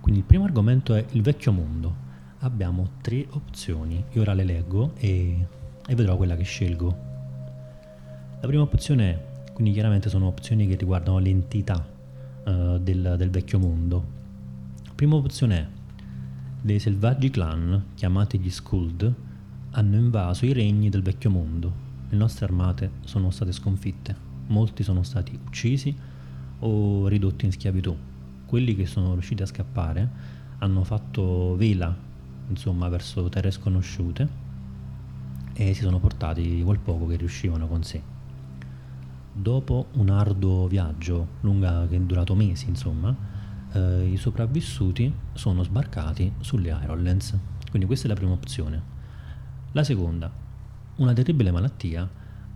quindi 0.00 0.20
il 0.20 0.24
primo 0.26 0.44
argomento 0.44 0.94
è 0.94 1.04
il 1.10 1.22
vecchio 1.22 1.52
mondo. 1.52 2.08
Abbiamo 2.40 2.92
tre 3.02 3.26
opzioni. 3.30 4.02
Io 4.12 4.22
ora 4.22 4.32
le 4.32 4.44
leggo 4.44 4.92
e, 4.96 5.46
e 5.86 5.94
vedrò 5.94 6.16
quella 6.16 6.36
che 6.36 6.42
scelgo 6.42 7.08
la 8.40 8.46
prima 8.46 8.62
opzione 8.62 9.10
è, 9.10 9.52
quindi 9.52 9.72
chiaramente 9.72 10.08
sono 10.08 10.26
opzioni 10.26 10.66
che 10.66 10.74
riguardano 10.74 11.18
l'entità 11.18 11.86
uh, 12.44 12.78
del, 12.78 13.16
del 13.18 13.28
vecchio 13.28 13.58
mondo. 13.58 14.04
La 14.86 14.92
prima 14.94 15.16
opzione 15.16 15.58
è, 15.58 15.66
dei 16.62 16.78
selvaggi 16.78 17.28
clan, 17.28 17.88
chiamati 17.94 18.38
gli 18.38 18.48
Skuld, 18.48 19.14
hanno 19.72 19.96
invaso 19.96 20.46
i 20.46 20.54
regni 20.54 20.88
del 20.88 21.02
vecchio 21.02 21.28
mondo. 21.28 21.88
Le 22.08 22.16
nostre 22.16 22.46
armate 22.46 22.92
sono 23.04 23.30
state 23.30 23.52
sconfitte, 23.52 24.16
molti 24.46 24.82
sono 24.84 25.02
stati 25.02 25.38
uccisi 25.44 25.94
o 26.60 27.08
ridotti 27.08 27.44
in 27.44 27.52
schiavitù. 27.52 27.94
Quelli 28.46 28.74
che 28.74 28.86
sono 28.86 29.12
riusciti 29.12 29.42
a 29.42 29.46
scappare 29.46 30.08
hanno 30.60 30.82
fatto 30.82 31.56
vela, 31.56 31.94
insomma, 32.48 32.88
verso 32.88 33.28
terre 33.28 33.50
sconosciute 33.50 34.28
e 35.52 35.74
si 35.74 35.82
sono 35.82 35.98
portati 35.98 36.62
quel 36.64 36.78
poco 36.78 37.06
che 37.06 37.16
riuscivano 37.16 37.68
con 37.68 37.82
sé. 37.82 38.18
Dopo 39.32 39.86
un 39.92 40.10
arduo 40.10 40.66
viaggio, 40.66 41.26
lunga, 41.40 41.86
che 41.88 41.96
è 41.96 42.00
durato 42.00 42.34
mesi 42.34 42.68
insomma, 42.68 43.14
eh, 43.72 44.08
i 44.10 44.16
sopravvissuti 44.16 45.12
sono 45.32 45.62
sbarcati 45.62 46.32
sulle 46.40 46.76
Ironlands. 46.82 47.38
Quindi 47.68 47.86
questa 47.86 48.06
è 48.06 48.08
la 48.08 48.16
prima 48.16 48.32
opzione. 48.32 48.82
La 49.72 49.84
seconda, 49.84 50.30
una 50.96 51.12
terribile 51.12 51.50
malattia 51.52 52.08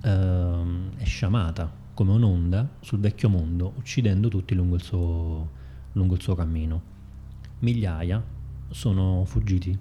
eh, 0.03 0.91
è 0.97 1.05
sciamata 1.05 1.83
come 1.95 2.11
un'onda 2.11 2.69
sul 2.81 2.99
vecchio 2.99 3.29
mondo, 3.29 3.73
uccidendo 3.77 4.29
tutti 4.29 4.55
lungo 4.55 4.75
il 4.75 4.83
suo, 4.83 5.51
lungo 5.93 6.15
il 6.15 6.21
suo 6.21 6.35
cammino. 6.35 6.93
Migliaia 7.61 8.23
sono 8.71 9.25
fuggiti, 9.25 9.79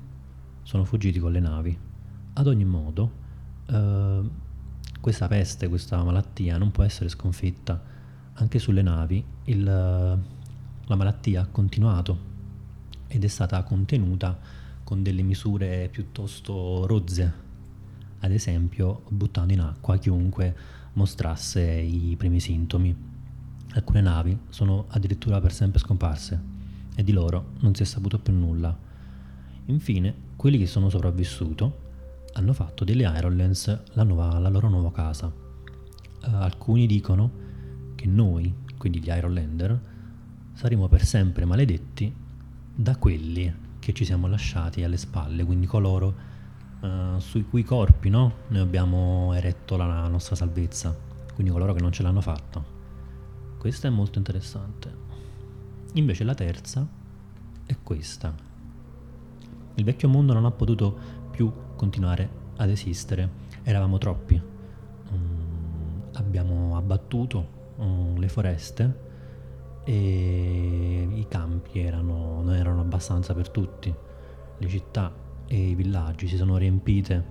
sono 0.62 0.86
fuggiti 0.86 1.20
con 1.20 1.32
le 1.32 1.40
navi. 1.40 1.78
Ad 2.34 2.48
ogni 2.48 2.66
modo, 2.66 3.12
eh, 3.66 4.22
questa 5.03 5.27
peste, 5.27 5.67
questa 5.67 6.01
malattia 6.01 6.57
non 6.57 6.72
può 6.72 6.81
essere 6.81 7.10
sconfitta. 7.10 7.77
Anche 8.36 8.57
sulle 8.57 8.81
navi 8.81 9.22
il, 9.43 9.62
la 9.62 10.95
malattia 10.95 11.41
ha 11.41 11.45
continuato 11.45 12.17
ed 13.07 13.25
è 13.25 13.27
stata 13.27 13.62
contenuta 13.63 14.39
con 14.81 15.03
delle 15.03 15.22
misure 15.22 15.89
piuttosto 15.91 16.88
rozze, 16.88 17.33
ad 18.19 18.31
esempio 18.31 19.03
buttando 19.10 19.51
in 19.51 19.60
acqua 19.60 19.98
chiunque 19.98 20.55
mostrasse 20.93 21.62
i 21.69 22.15
primi 22.17 22.39
sintomi. 22.39 22.95
Alcune 23.74 24.00
navi 24.00 24.39
sono 24.48 24.86
addirittura 24.88 25.41
per 25.41 25.51
sempre 25.51 25.79
scomparse 25.79 26.41
e 26.95 27.03
di 27.03 27.12
loro 27.12 27.55
non 27.60 27.75
si 27.75 27.81
è 27.81 27.86
saputo 27.86 28.19
più 28.19 28.31
nulla. 28.31 28.74
Infine, 29.65 30.13
quelli 30.38 30.57
che 30.57 30.65
sono 30.65 30.88
sopravvissuti 30.88 31.83
hanno 32.34 32.54
fatto 32.54 32.84
delle 32.84 33.04
Ironlands 33.04 33.82
la, 33.94 34.04
la 34.04 34.50
loro 34.50 34.70
nuova 34.70 34.92
casa. 34.92 35.28
Uh, 35.28 36.36
alcuni 36.36 36.86
dicono 36.86 37.32
che 37.96 38.08
noi, 38.08 38.54
quindi 38.78 39.00
gli 39.00 39.10
Ironlander, 39.10 39.80
saremo 40.54 40.88
per 40.88 41.06
sempre 41.06 41.46
maledetti 41.46 42.13
da 42.75 42.96
quelli 42.98 43.54
che 43.80 43.94
ci 43.94 44.06
siamo 44.06 44.28
lasciati 44.28 44.84
alle 44.84 44.98
spalle, 44.98 45.44
quindi 45.44 45.66
coloro 45.66 46.16
uh, 46.80 47.20
sui 47.20 47.46
cui 47.46 47.63
corpi 47.63 48.10
no, 48.10 48.34
noi 48.48 48.62
abbiamo 48.62 49.34
eretto 49.34 49.75
la 49.75 50.08
nostra 50.08 50.36
salvezza, 50.36 50.96
quindi 51.34 51.52
coloro 51.52 51.74
che 51.74 51.82
non 51.82 51.92
ce 51.92 52.04
l'hanno 52.04 52.22
fatta. 52.22 52.63
Questo 53.58 53.88
è 53.88 53.90
molto 53.90 54.18
interessante. 54.18 55.02
Invece 55.94 56.24
la 56.24 56.34
terza 56.34 56.86
è 57.66 57.78
questa. 57.82 58.34
Il 59.75 59.84
vecchio 59.84 60.10
mondo 60.10 60.34
non 60.34 60.46
ha 60.46 60.52
potuto 60.52 61.22
più 61.32 61.52
continuare 61.75 62.30
ad 62.58 62.70
esistere. 62.70 63.30
Eravamo 63.63 63.98
troppi. 63.98 64.42
Um, 65.12 66.03
abbiamo 66.13 66.75
abbattuto 66.75 67.48
um, 67.77 68.20
le 68.20 68.27
foreste 68.27 69.12
e 69.84 71.08
i 71.12 71.25
campi 71.27 71.80
erano, 71.80 72.42
non 72.42 72.56
erano 72.56 72.82
abbastanza 72.82 73.34
per 73.34 73.50
tutti. 73.50 73.94
Le 74.58 74.68
città 74.68 75.12
e 75.48 75.70
i 75.70 75.75
villaggi 75.75 76.27
si 76.27 76.38
sono 76.38 76.58
riempite, 76.58 77.25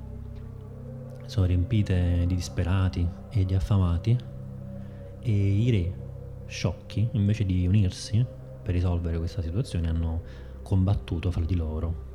sono 1.27 1.47
riempite 1.47 2.25
di 2.27 2.35
disperati 2.35 3.09
e 3.31 3.45
di 3.45 3.55
affamati 3.55 4.17
e 5.21 5.31
i 5.31 5.71
re 5.71 6.01
sciocchi, 6.47 7.09
invece 7.13 7.47
di 7.47 7.67
unirsi 7.67 8.25
per 8.63 8.75
risolvere 8.75 9.17
questa 9.19 9.41
situazione, 9.41 9.89
hanno 9.89 10.23
combattuto 10.63 11.31
fra 11.31 11.45
di 11.45 11.57
loro 11.57 12.11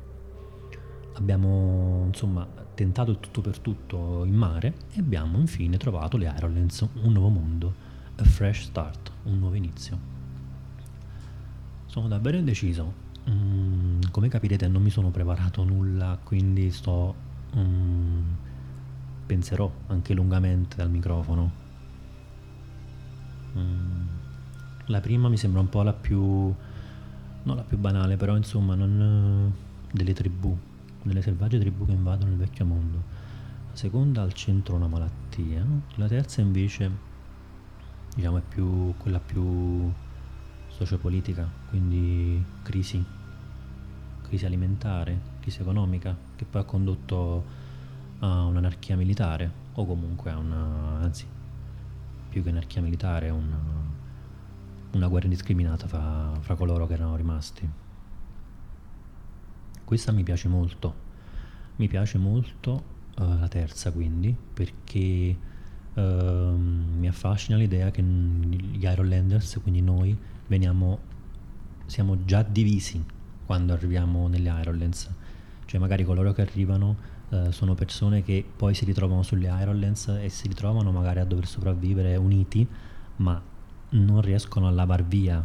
abbiamo 1.20 2.04
insomma 2.06 2.46
tentato 2.74 3.10
il 3.10 3.18
tutto 3.20 3.40
per 3.40 3.58
tutto 3.58 4.24
in 4.24 4.34
mare 4.34 4.74
e 4.92 5.00
abbiamo 5.00 5.38
infine 5.38 5.76
trovato 5.76 6.16
le 6.16 6.32
Ironlands, 6.36 6.86
un 7.02 7.12
nuovo 7.12 7.28
mondo, 7.28 7.74
a 8.16 8.24
fresh 8.24 8.62
start, 8.64 9.10
un 9.24 9.38
nuovo 9.38 9.54
inizio. 9.54 9.98
Sono 11.86 12.08
davvero 12.08 12.36
indeciso. 12.36 13.06
Mm, 13.28 14.00
come 14.10 14.28
capirete 14.28 14.68
non 14.68 14.82
mi 14.82 14.90
sono 14.90 15.10
preparato 15.10 15.64
nulla, 15.64 16.18
quindi 16.22 16.70
sto... 16.70 17.26
Mm, 17.56 18.20
penserò 19.26 19.70
anche 19.88 20.14
lungamente 20.14 20.76
dal 20.76 20.90
microfono. 20.90 21.50
Mm, 23.56 24.06
la 24.86 25.00
prima 25.00 25.28
mi 25.28 25.36
sembra 25.36 25.60
un 25.60 25.68
po' 25.68 25.82
la 25.82 25.92
più... 25.92 26.20
non 27.42 27.56
la 27.56 27.62
più 27.62 27.76
banale, 27.76 28.16
però 28.16 28.36
insomma 28.36 28.74
non 28.74 29.52
delle 29.90 30.12
tribù, 30.12 30.56
delle 31.02 31.22
selvagge 31.22 31.58
tribù 31.58 31.86
che 31.86 31.92
invadono 31.92 32.30
il 32.30 32.36
vecchio 32.36 32.64
mondo. 32.64 33.02
La 33.70 33.76
seconda 33.76 34.22
al 34.22 34.32
centro 34.32 34.74
una 34.74 34.88
malattia, 34.88 35.64
la 35.96 36.06
terza 36.06 36.40
invece 36.40 36.90
diciamo 38.14 38.38
è 38.38 38.42
più 38.46 38.94
quella 38.96 39.20
più 39.20 39.90
sociopolitica, 40.68 41.48
quindi 41.68 42.44
crisi, 42.62 43.04
crisi 44.22 44.44
alimentare, 44.44 45.20
crisi 45.40 45.60
economica, 45.60 46.16
che 46.36 46.44
poi 46.44 46.60
ha 46.60 46.64
condotto 46.64 47.44
a 48.20 48.44
un'anarchia 48.44 48.96
militare 48.96 49.50
o 49.74 49.86
comunque 49.86 50.30
a 50.30 50.38
una, 50.38 50.98
anzi, 51.00 51.26
più 52.28 52.42
che 52.42 52.50
anarchia 52.50 52.82
militare, 52.82 53.30
una, 53.30 53.58
una 54.92 55.06
guerra 55.08 55.26
indiscriminata 55.26 55.86
fra, 55.86 56.32
fra 56.40 56.54
coloro 56.54 56.86
che 56.86 56.94
erano 56.94 57.16
rimasti. 57.16 57.68
Questa 59.88 60.12
mi 60.12 60.22
piace 60.22 60.48
molto. 60.48 60.94
Mi 61.76 61.88
piace 61.88 62.18
molto 62.18 62.82
uh, 63.16 63.38
la 63.38 63.48
terza 63.48 63.90
quindi 63.90 64.36
perché 64.52 65.34
uh, 65.94 66.02
mi 66.02 67.08
affascina 67.08 67.56
l'idea 67.56 67.90
che 67.90 68.02
gli 68.02 68.84
Ironlanders, 68.84 69.60
quindi 69.62 69.80
noi, 69.80 70.14
veniamo, 70.46 70.98
siamo 71.86 72.22
già 72.26 72.42
divisi 72.42 73.02
quando 73.46 73.72
arriviamo 73.72 74.28
nelle 74.28 74.50
Ironlands. 74.60 75.08
Cioè 75.64 75.80
magari 75.80 76.04
coloro 76.04 76.34
che 76.34 76.42
arrivano 76.42 76.96
uh, 77.30 77.50
sono 77.50 77.72
persone 77.72 78.22
che 78.22 78.44
poi 78.44 78.74
si 78.74 78.84
ritrovano 78.84 79.22
sulle 79.22 79.48
Ironlands 79.48 80.08
e 80.20 80.28
si 80.28 80.48
ritrovano 80.48 80.92
magari 80.92 81.20
a 81.20 81.24
dover 81.24 81.46
sopravvivere 81.46 82.14
uniti, 82.16 82.68
ma 83.16 83.40
non 83.92 84.20
riescono 84.20 84.66
a 84.66 84.70
lavar 84.70 85.02
via 85.02 85.42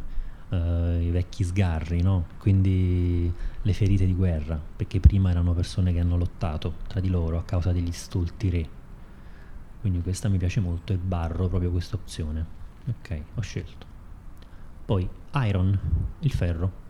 uh, 0.50 0.56
i 1.00 1.12
vecchi 1.12 1.46
sgarri, 1.46 2.02
no? 2.02 2.26
Quindi 2.40 3.34
le 3.64 3.74
ferite 3.74 4.06
di 4.06 4.14
guerra, 4.14 4.58
perché 4.76 5.00
prima 5.00 5.32
erano 5.32 5.54
persone 5.54 5.92
che 5.92 6.00
hanno 6.00 6.18
lottato 6.18 6.76
tra 6.88 7.00
di 7.00 7.10
loro 7.10 7.38
a 7.38 7.44
causa 7.44 7.72
degli 7.72 7.92
stolti 7.92 8.50
re. 8.50 8.70
Quindi 9.82 10.02
questa 10.02 10.30
mi 10.30 10.38
piace 10.38 10.60
molto 10.60 10.94
e 10.94 10.98
barro 10.98 11.48
proprio 11.48 11.72
questa 11.72 11.96
opzione. 11.96 12.46
Ok, 12.88 13.22
ho 13.36 13.42
scelto. 13.42 13.86
Poi 14.86 15.10
Iron, 15.46 15.80
il 16.20 16.32
ferro. 16.32 16.82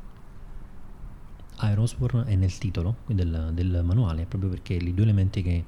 Ironsworn 1.61 2.25
è 2.25 2.35
nel 2.35 2.57
titolo 2.57 2.97
del, 3.05 3.51
del 3.53 3.81
manuale, 3.83 4.25
proprio 4.25 4.49
perché 4.49 4.73
i 4.73 4.93
due 4.93 5.03
elementi 5.03 5.41
che 5.41 5.65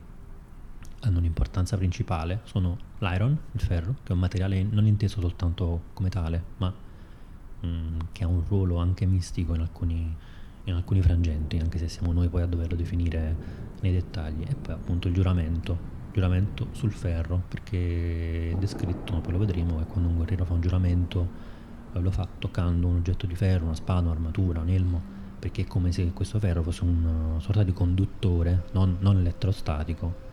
hanno 1.01 1.19
un'importanza 1.19 1.77
principale 1.77 2.41
sono 2.43 2.77
l'iron, 2.99 3.37
il 3.51 3.59
ferro, 3.59 3.95
che 4.03 4.09
è 4.09 4.13
un 4.13 4.19
materiale 4.19 4.63
non 4.63 4.85
inteso 4.85 5.21
soltanto 5.21 5.83
come 5.93 6.09
tale, 6.09 6.43
ma 6.57 6.73
mm, 7.65 7.99
che 8.11 8.23
ha 8.23 8.27
un 8.27 8.43
ruolo 8.47 8.77
anche 8.77 9.05
mistico 9.05 9.53
in 9.53 9.61
alcuni, 9.61 10.15
in 10.65 10.73
alcuni 10.73 11.01
frangenti, 11.01 11.57
anche 11.57 11.77
se 11.77 11.87
siamo 11.87 12.11
noi 12.11 12.29
poi 12.29 12.41
a 12.41 12.45
doverlo 12.45 12.75
definire 12.75 13.35
nei 13.81 13.91
dettagli. 13.91 14.43
E 14.47 14.55
poi 14.55 14.73
appunto 14.73 15.07
il 15.07 15.13
giuramento, 15.13 15.77
giuramento 16.11 16.67
sul 16.71 16.91
ferro, 16.91 17.41
perché 17.47 18.51
è 18.51 18.55
descritto, 18.55 19.19
poi 19.19 19.31
lo 19.31 19.39
vedremo, 19.39 19.79
è 19.81 19.85
quando 19.85 20.09
un 20.09 20.15
guerriero 20.15 20.45
fa 20.45 20.53
un 20.53 20.61
giuramento, 20.61 21.27
eh, 21.93 21.99
lo 21.99 22.11
fa 22.11 22.27
toccando 22.39 22.87
un 22.87 22.97
oggetto 22.97 23.25
di 23.25 23.35
ferro, 23.35 23.65
una 23.65 23.75
spada, 23.75 24.07
un'armatura, 24.07 24.61
un 24.61 24.69
elmo, 24.69 25.01
perché 25.39 25.63
è 25.63 25.65
come 25.65 25.91
se 25.91 26.11
questo 26.13 26.39
ferro 26.39 26.63
fosse 26.63 26.83
una 26.83 27.39
sorta 27.39 27.63
di 27.63 27.73
conduttore, 27.73 28.65
non, 28.71 28.97
non 28.99 29.17
elettrostatico, 29.17 30.23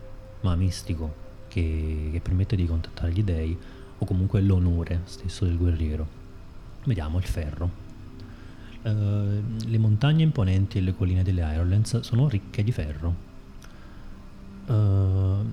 ma 0.41 0.55
mistico, 0.55 1.21
che, 1.47 2.09
che 2.11 2.19
permette 2.19 2.55
di 2.55 2.65
contattare 2.65 3.11
gli 3.11 3.23
dei 3.23 3.57
o 3.99 4.05
comunque 4.05 4.41
l'onore 4.41 5.01
stesso 5.03 5.45
del 5.45 5.57
guerriero. 5.57 6.21
Vediamo 6.85 7.19
il 7.19 7.25
ferro. 7.25 7.82
Uh, 8.83 9.41
le 9.65 9.77
montagne 9.77 10.23
imponenti 10.23 10.77
e 10.77 10.81
le 10.81 10.93
colline 10.93 11.23
delle 11.23 11.41
Ironlands 11.53 12.01
sono 12.01 12.27
ricche 12.27 12.63
di 12.63 12.71
ferro. 12.73 13.15
Uh, 14.65 15.49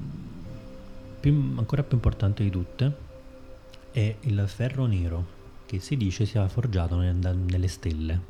più, 1.21 1.55
ancora 1.57 1.85
più 1.85 1.97
importante 1.97 2.43
di 2.43 2.51
tutte 2.51 2.97
è 3.93 4.17
il 4.23 4.45
ferro 4.49 4.87
nero, 4.87 5.27
che 5.67 5.79
si 5.79 5.97
dice 5.97 6.25
sia 6.25 6.49
forgiato 6.49 6.97
nelle 6.97 7.69
stelle. 7.69 8.21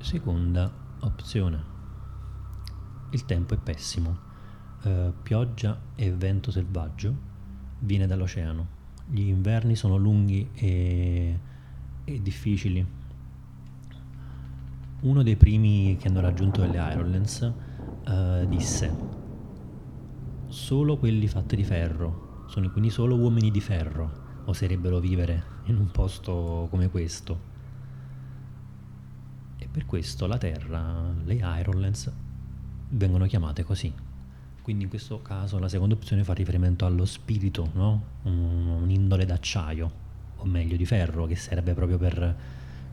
Seconda 0.00 0.70
opzione. 1.00 1.64
Il 3.10 3.24
tempo 3.24 3.54
è 3.54 3.56
pessimo. 3.56 4.30
Uh, 4.82 5.14
pioggia 5.22 5.80
e 5.94 6.12
vento 6.12 6.50
selvaggio 6.50 7.14
viene 7.78 8.06
dall'oceano. 8.06 8.80
Gli 9.06 9.28
inverni 9.28 9.76
sono 9.76 9.96
lunghi 9.96 10.50
e, 10.52 11.38
e 12.04 12.20
difficili. 12.20 12.84
Uno 15.00 15.22
dei 15.22 15.36
primi 15.36 15.96
che 15.98 16.08
hanno 16.08 16.20
raggiunto 16.20 16.64
le 16.64 16.78
Ironlands 16.92 17.52
uh, 18.06 18.46
disse: 18.46 18.94
Solo 20.48 20.96
quelli 20.96 21.26
fatti 21.26 21.56
di 21.56 21.64
ferro, 21.64 22.44
sono 22.48 22.70
quindi 22.70 22.90
solo 22.90 23.16
uomini 23.16 23.50
di 23.50 23.60
ferro, 23.60 24.42
oserebbero 24.44 24.98
vivere 24.98 25.44
in 25.64 25.76
un 25.76 25.90
posto 25.90 26.68
come 26.70 26.88
questo. 26.88 27.50
E 29.58 29.68
per 29.68 29.86
questo 29.86 30.26
la 30.26 30.38
Terra, 30.38 31.12
le 31.24 31.34
Ironlands, 31.34 32.12
vengono 32.90 33.26
chiamate 33.26 33.64
così. 33.64 33.92
Quindi 34.60 34.84
in 34.84 34.90
questo 34.90 35.20
caso 35.22 35.58
la 35.58 35.68
seconda 35.68 35.94
opzione 35.94 36.22
fa 36.22 36.34
riferimento 36.34 36.86
allo 36.86 37.04
spirito, 37.04 37.70
no? 37.74 38.04
un, 38.22 38.80
un'indole 38.82 39.24
d'acciaio, 39.24 40.01
o 40.42 40.44
meglio 40.44 40.76
di 40.76 40.84
ferro, 40.84 41.26
che 41.26 41.36
serve 41.36 41.72
proprio 41.72 41.98
per, 41.98 42.36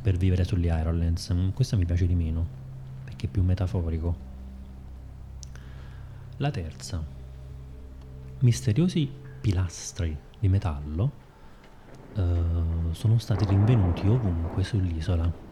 per 0.01 0.17
vivere 0.17 0.43
sugli 0.43 0.65
Ironlands. 0.65 1.33
Questo 1.53 1.77
mi 1.77 1.85
piace 1.85 2.05
di 2.05 2.15
meno, 2.15 2.45
perché 3.03 3.25
è 3.25 3.29
più 3.29 3.43
metaforico. 3.43 4.27
La 6.37 6.51
terza. 6.51 7.03
Misteriosi 8.39 9.11
pilastri 9.41 10.15
di 10.39 10.47
metallo 10.47 11.11
uh, 12.15 12.91
sono 12.91 13.17
stati 13.17 13.45
rinvenuti 13.45 14.07
ovunque 14.07 14.63
sull'isola. 14.63 15.47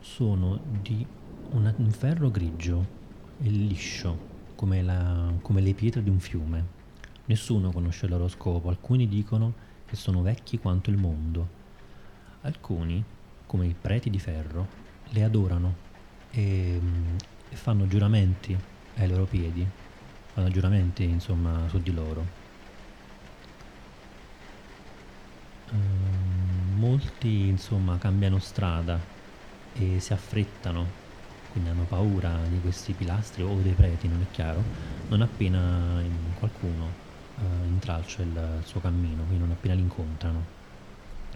Sono 0.00 0.60
di 0.82 1.06
un 1.52 1.90
ferro 1.90 2.30
grigio 2.30 2.98
e 3.40 3.48
liscio, 3.48 4.18
come, 4.56 4.82
la, 4.82 5.32
come 5.40 5.60
le 5.60 5.72
pietre 5.74 6.02
di 6.02 6.10
un 6.10 6.18
fiume. 6.18 6.78
Nessuno 7.26 7.70
conosce 7.70 8.06
il 8.06 8.10
loro 8.10 8.28
scopo, 8.28 8.68
alcuni 8.68 9.08
dicono 9.08 9.68
che 9.90 9.96
sono 9.96 10.22
vecchi 10.22 10.60
quanto 10.60 10.88
il 10.88 10.96
mondo. 10.96 11.58
Alcuni, 12.42 13.04
come 13.44 13.66
i 13.66 13.74
preti 13.78 14.08
di 14.08 14.20
ferro, 14.20 14.68
le 15.08 15.24
adorano 15.24 15.74
e, 16.30 16.80
e 17.48 17.56
fanno 17.56 17.88
giuramenti 17.88 18.56
ai 18.98 19.08
loro 19.08 19.24
piedi, 19.24 19.66
fanno 20.32 20.48
giuramenti 20.48 21.02
insomma 21.02 21.66
su 21.68 21.82
di 21.82 21.92
loro. 21.92 22.38
Uh, 25.70 26.78
molti 26.78 27.48
insomma 27.48 27.98
cambiano 27.98 28.38
strada 28.38 28.98
e 29.72 30.00
si 30.00 30.12
affrettano 30.12 30.98
quindi 31.50 31.70
hanno 31.70 31.84
paura 31.84 32.38
di 32.48 32.60
questi 32.60 32.92
pilastri 32.92 33.42
o 33.42 33.56
dei 33.56 33.72
preti, 33.72 34.06
non 34.06 34.20
è 34.20 34.30
chiaro, 34.30 34.62
non 35.08 35.20
appena 35.20 36.00
qualcuno 36.38 36.99
uh, 37.40 37.66
intralcia 37.66 38.22
il 38.22 38.60
suo 38.64 38.80
cammino, 38.80 39.24
quindi 39.24 39.38
non 39.38 39.50
appena 39.50 39.74
li 39.74 39.80
incontrano. 39.80 40.58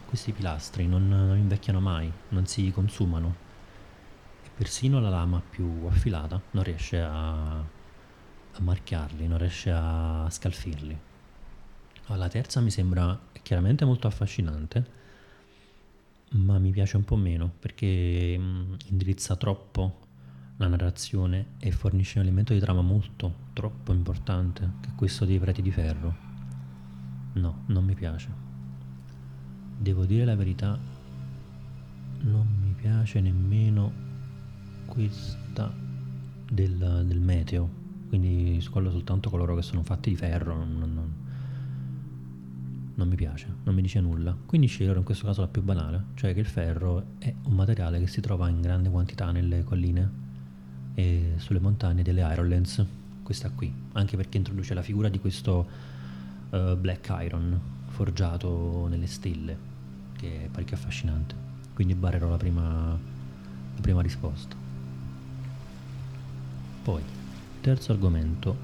Questi 0.06 0.32
pilastri 0.32 0.86
non, 0.86 1.08
non 1.08 1.36
invecchiano 1.36 1.80
mai, 1.80 2.10
non 2.30 2.46
si 2.46 2.70
consumano 2.70 3.34
e 4.44 4.48
persino 4.54 5.00
la 5.00 5.08
lama 5.08 5.42
più 5.48 5.86
affilata 5.86 6.40
non 6.52 6.62
riesce 6.62 7.00
a, 7.00 7.58
a 7.58 8.60
marchiarli, 8.60 9.26
non 9.26 9.38
riesce 9.38 9.70
a 9.72 10.28
scalfirli. 10.30 10.98
La 12.06 12.28
terza 12.28 12.60
mi 12.60 12.70
sembra 12.70 13.18
chiaramente 13.42 13.84
molto 13.84 14.06
affascinante, 14.06 15.02
ma 16.32 16.58
mi 16.58 16.70
piace 16.70 16.96
un 16.96 17.04
po' 17.04 17.16
meno 17.16 17.50
perché 17.58 18.36
mm, 18.38 18.74
indirizza 18.90 19.36
troppo 19.36 20.00
la 20.58 20.68
narrazione 20.68 21.54
e 21.58 21.72
fornisce 21.72 22.18
un 22.18 22.24
elemento 22.24 22.52
di 22.52 22.60
trama 22.60 22.82
molto, 22.82 23.43
troppo 23.54 23.92
importante, 23.92 24.72
che 24.80 24.90
questo 24.94 25.24
dei 25.24 25.38
preti 25.38 25.62
di 25.62 25.70
ferro. 25.70 26.14
No, 27.34 27.62
non 27.66 27.84
mi 27.84 27.94
piace. 27.94 28.28
Devo 29.78 30.04
dire 30.04 30.26
la 30.26 30.36
verità, 30.36 30.78
non 32.20 32.46
mi 32.60 32.74
piace 32.74 33.20
nemmeno 33.20 33.92
questa 34.86 35.72
del, 36.50 37.04
del 37.06 37.20
meteo, 37.20 37.82
quindi 38.08 38.60
scollo 38.60 38.90
soltanto 38.90 39.30
coloro 39.30 39.54
che 39.54 39.62
sono 39.62 39.82
fatti 39.82 40.10
di 40.10 40.16
ferro, 40.16 40.56
non, 40.56 40.78
non, 40.78 41.12
non 42.94 43.08
mi 43.08 43.16
piace, 43.16 43.48
non 43.62 43.74
mi 43.74 43.82
dice 43.82 44.00
nulla. 44.00 44.36
Quindi 44.46 44.66
sceglierò 44.66 44.98
in 44.98 45.04
questo 45.04 45.26
caso 45.26 45.40
la 45.40 45.48
più 45.48 45.62
banale, 45.62 46.04
cioè 46.14 46.34
che 46.34 46.40
il 46.40 46.46
ferro 46.46 47.06
è 47.18 47.32
un 47.44 47.54
materiale 47.54 47.98
che 47.98 48.06
si 48.06 48.20
trova 48.20 48.48
in 48.48 48.60
grande 48.60 48.90
quantità 48.90 49.30
nelle 49.30 49.64
colline 49.64 50.22
e 50.94 51.34
sulle 51.36 51.60
montagne 51.60 52.02
delle 52.02 52.20
Ironlands, 52.20 52.84
questa 53.24 53.50
qui, 53.50 53.72
anche 53.94 54.16
perché 54.16 54.36
introduce 54.36 54.74
la 54.74 54.82
figura 54.82 55.08
di 55.08 55.18
questo 55.18 55.66
uh, 56.50 56.76
Black 56.76 57.12
Iron 57.22 57.58
forgiato 57.88 58.86
nelle 58.88 59.08
stelle, 59.08 59.56
che 60.16 60.44
è 60.44 60.48
parecchio 60.48 60.76
affascinante. 60.76 61.34
Quindi 61.74 61.94
barrerò 61.94 62.28
la 62.28 62.36
prima, 62.36 62.90
la 62.92 63.80
prima 63.80 64.02
risposta. 64.02 64.54
Poi, 66.82 67.02
terzo 67.60 67.92
argomento, 67.92 68.56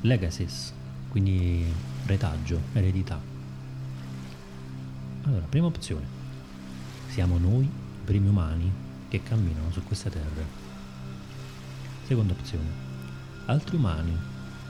legacies, 0.00 0.72
quindi 1.10 1.70
retaggio, 2.06 2.58
eredità. 2.72 3.20
Allora, 5.24 5.44
prima 5.48 5.66
opzione, 5.66 6.06
siamo 7.08 7.38
noi, 7.38 7.64
i 7.64 8.04
primi 8.04 8.28
umani, 8.28 8.72
che 9.08 9.22
camminano 9.22 9.70
su 9.70 9.84
queste 9.84 10.10
terre. 10.10 10.62
Seconda 12.06 12.32
opzione, 12.32 12.83
altri 13.46 13.76
umani, 13.76 14.16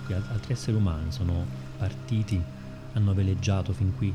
altri 0.08 0.52
esseri 0.52 0.76
umani 0.76 1.12
sono 1.12 1.46
partiti, 1.78 2.42
hanno 2.94 3.14
veleggiato 3.14 3.72
fin 3.72 3.94
qui 3.96 4.12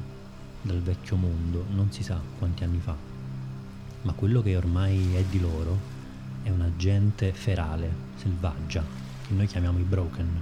dal 0.62 0.82
vecchio 0.82 1.15
mondo, 1.15 1.65
non 1.69 1.91
si 1.91 2.04
sa 2.04 2.19
quanti 2.38 2.63
anni 2.63 2.80
fa, 2.80 2.95
ma 4.02 4.13
quello 4.13 4.41
che 4.41 4.56
ormai 4.56 5.15
è 5.15 5.24
di 5.24 5.39
loro 5.39 5.98
è 6.43 6.50
una 6.50 6.72
gente 6.76 7.32
ferale, 7.32 7.91
selvaggia, 8.15 8.84
che 9.28 9.34
noi 9.34 9.48
chiamiamo 9.48 9.80
i 9.80 9.84
broken. 9.84 10.41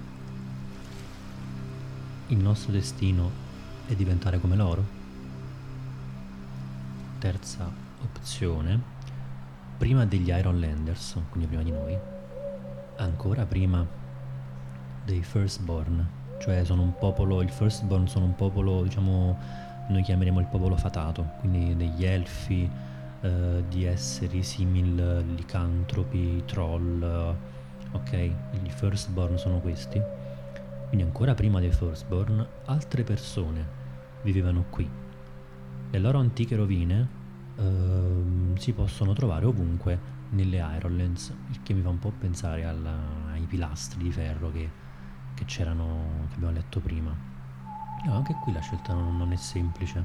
Il 2.28 2.38
nostro 2.38 2.72
destino 2.72 3.46
è 3.86 3.94
diventare 3.94 4.40
come 4.40 4.56
loro? 4.56 4.96
Terza 7.20 7.72
opzione, 8.04 8.80
prima 9.78 10.06
degli 10.06 10.30
Iron 10.30 10.60
Landers, 10.60 11.18
quindi 11.30 11.48
prima 11.48 11.64
di 11.64 11.72
noi, 11.72 11.98
ancora 12.98 13.46
prima 13.46 13.97
dei 15.08 15.24
Firstborn, 15.24 16.06
cioè 16.40 16.66
sono 16.66 16.82
un 16.82 16.98
popolo, 16.98 17.42
il 17.42 17.50
Firstborn 17.50 18.10
sono 18.10 18.26
un 18.26 18.36
popolo, 18.36 18.84
diciamo, 18.84 19.38
noi 19.88 20.02
chiameremo 20.02 20.42
il 20.42 20.48
popolo 20.48 20.76
fatato, 20.76 21.30
quindi 21.40 21.78
degli 21.78 22.04
elfi, 22.04 22.70
eh, 23.22 23.64
di 23.70 23.86
esseri 23.86 24.44
simil 24.44 25.24
licantropi, 25.34 26.44
troll, 26.46 27.02
ok? 27.92 28.12
I 28.12 28.70
firstborn 28.70 29.38
sono 29.38 29.60
questi. 29.60 30.02
Quindi 30.90 31.06
ancora 31.06 31.34
prima 31.34 31.62
dei 31.62 31.72
firstborn, 31.72 32.46
altre 32.66 33.04
persone 33.04 33.66
vivevano 34.24 34.66
qui. 34.70 34.90
Le 35.90 36.00
loro 36.00 36.20
antiche 36.20 36.58
rovine 36.58 37.08
eh, 37.58 38.60
si 38.60 38.74
possono 38.74 39.14
trovare 39.14 39.46
ovunque 39.46 40.16
nelle 40.32 40.58
Ironlands, 40.76 41.34
il 41.50 41.64
che 41.64 41.74
mi 41.74 41.82
fa 41.82 41.90
un 41.90 42.00
po' 42.00 42.12
pensare 42.12 42.66
alla, 42.66 42.98
ai 43.32 43.46
pilastri 43.46 44.04
di 44.04 44.12
ferro 44.12 44.52
che, 44.52 44.70
che 45.38 45.46
c'erano, 45.46 46.26
che 46.30 46.36
abbiamo 46.36 46.54
letto 46.54 46.80
prima. 46.80 47.16
No, 48.06 48.14
anche 48.14 48.36
qui 48.42 48.52
la 48.52 48.62
scelta 48.62 48.94
non, 48.94 49.16
non 49.16 49.32
è 49.32 49.36
semplice. 49.38 50.04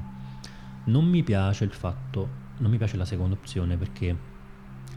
Non 0.85 1.05
mi 1.05 1.23
piace 1.23 1.63
il 1.63 1.73
fatto 1.73 2.41
non 2.57 2.69
mi 2.69 2.77
piace 2.77 2.97
la 2.97 3.05
seconda 3.05 3.35
opzione 3.35 3.77
perché 3.77 4.15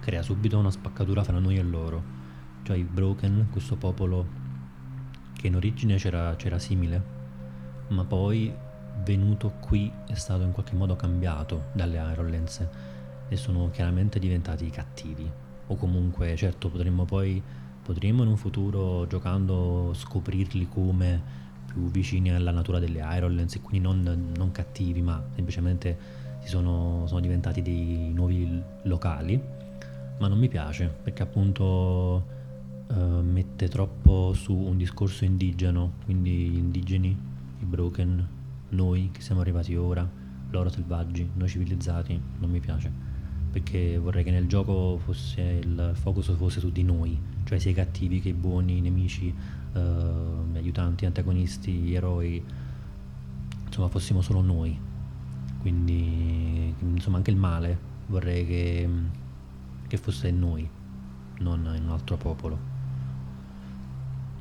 crea 0.00 0.22
subito 0.22 0.58
una 0.58 0.70
spaccatura 0.70 1.22
fra 1.24 1.38
noi 1.38 1.56
e 1.56 1.62
loro. 1.62 2.14
Cioè 2.62 2.76
i 2.76 2.84
Broken, 2.84 3.48
questo 3.50 3.76
popolo 3.76 4.44
che 5.32 5.46
in 5.46 5.56
origine 5.56 5.96
c'era, 5.96 6.34
c'era 6.36 6.58
simile, 6.58 7.02
ma 7.88 8.04
poi 8.04 8.52
venuto 9.02 9.52
qui 9.60 9.90
è 10.06 10.14
stato 10.14 10.42
in 10.42 10.52
qualche 10.52 10.74
modo 10.74 10.96
cambiato 10.96 11.66
dalle 11.72 11.98
Ironlands 12.12 12.66
e 13.28 13.36
sono 13.36 13.70
chiaramente 13.70 14.18
diventati 14.18 14.68
cattivi. 14.70 15.30
O 15.68 15.76
comunque, 15.76 16.36
certo, 16.36 16.68
potremmo 16.68 17.04
poi, 17.04 17.42
potremmo 17.86 18.24
in 18.24 18.28
un 18.30 18.36
futuro 18.36 19.06
giocando 19.06 19.92
scoprirli 19.94 20.66
come 20.68 21.44
più 21.66 21.88
vicini 21.88 22.32
alla 22.32 22.50
natura 22.50 22.80
delle 22.80 23.00
Ironlands 23.14 23.54
e 23.54 23.60
quindi 23.60 23.86
non, 23.86 24.32
non 24.36 24.50
cattivi, 24.50 25.00
ma 25.02 25.22
semplicemente 25.36 25.96
sono, 26.42 27.04
sono 27.06 27.20
diventati 27.20 27.62
dei 27.62 28.10
nuovi 28.12 28.60
locali, 28.82 29.40
ma 30.18 30.26
non 30.26 30.36
mi 30.36 30.48
piace 30.48 30.92
perché 31.00 31.22
appunto 31.22 32.24
uh, 32.88 32.94
mette 33.22 33.68
troppo 33.68 34.32
su 34.34 34.52
un 34.52 34.76
discorso 34.76 35.24
indigeno, 35.24 35.92
quindi 36.06 36.48
gli 36.48 36.56
indigeni, 36.56 37.16
i 37.60 37.64
broken, 37.64 38.28
noi 38.70 39.10
che 39.12 39.20
siamo 39.20 39.42
arrivati 39.42 39.76
ora, 39.76 40.08
loro 40.50 40.68
selvaggi, 40.70 41.28
noi 41.34 41.48
civilizzati, 41.48 42.20
non 42.40 42.50
mi 42.50 42.58
piace 42.58 43.15
perché 43.50 43.98
vorrei 43.98 44.24
che 44.24 44.30
nel 44.30 44.46
gioco 44.46 44.98
fosse 45.02 45.40
il 45.62 45.92
focus 45.94 46.34
fosse 46.36 46.60
su 46.60 46.70
di 46.70 46.82
noi, 46.82 47.18
cioè 47.44 47.58
sia 47.58 47.70
i 47.70 47.74
cattivi 47.74 48.20
che 48.20 48.30
i 48.30 48.34
buoni, 48.34 48.78
i 48.78 48.80
nemici, 48.80 49.34
uh, 49.72 49.78
gli 50.52 50.56
aiutanti, 50.56 51.06
antagonisti, 51.06 51.72
gli 51.72 51.94
eroi, 51.94 52.42
insomma 53.66 53.88
fossimo 53.88 54.20
solo 54.20 54.42
noi, 54.42 54.78
quindi 55.60 56.74
insomma 56.80 57.16
anche 57.16 57.30
il 57.30 57.36
male 57.36 57.78
vorrei 58.06 58.46
che, 58.46 58.88
che 59.86 59.96
fosse 59.96 60.28
in 60.28 60.38
noi, 60.38 60.68
non 61.38 61.72
in 61.76 61.84
un 61.84 61.90
altro 61.90 62.16
popolo. 62.16 62.58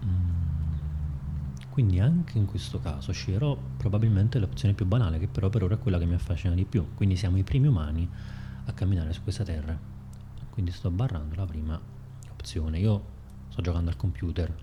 Mm. 0.06 0.34
Quindi 1.70 2.00
anche 2.00 2.38
in 2.38 2.46
questo 2.46 2.80
caso 2.80 3.12
sceglierò 3.12 3.58
probabilmente 3.78 4.39
l'opzione 4.39 4.74
più 4.74 4.86
banale, 4.86 5.20
che 5.20 5.28
però 5.28 5.50
per 5.50 5.63
ora 5.63 5.76
è 5.76 5.80
quella 5.80 5.98
che 5.98 6.06
mi 6.06 6.13
affascina 6.13 6.54
di 6.54 6.65
più. 6.65 6.86
Quindi 6.96 7.15
siamo 7.15 7.38
i 7.38 7.44
primi 7.44 7.68
umani 7.68 8.10
a 8.65 8.73
camminare 8.73 9.13
su 9.13 9.21
questa 9.23 9.43
terra. 9.43 9.78
Quindi 10.49 10.71
sto 10.71 10.89
barrando 10.89 11.36
la 11.36 11.45
prima 11.45 11.80
opzione. 12.32 12.80
Io 12.80 13.04
sto 13.49 13.62
giocando 13.62 13.89
al 13.89 13.97
computer. 13.97 14.54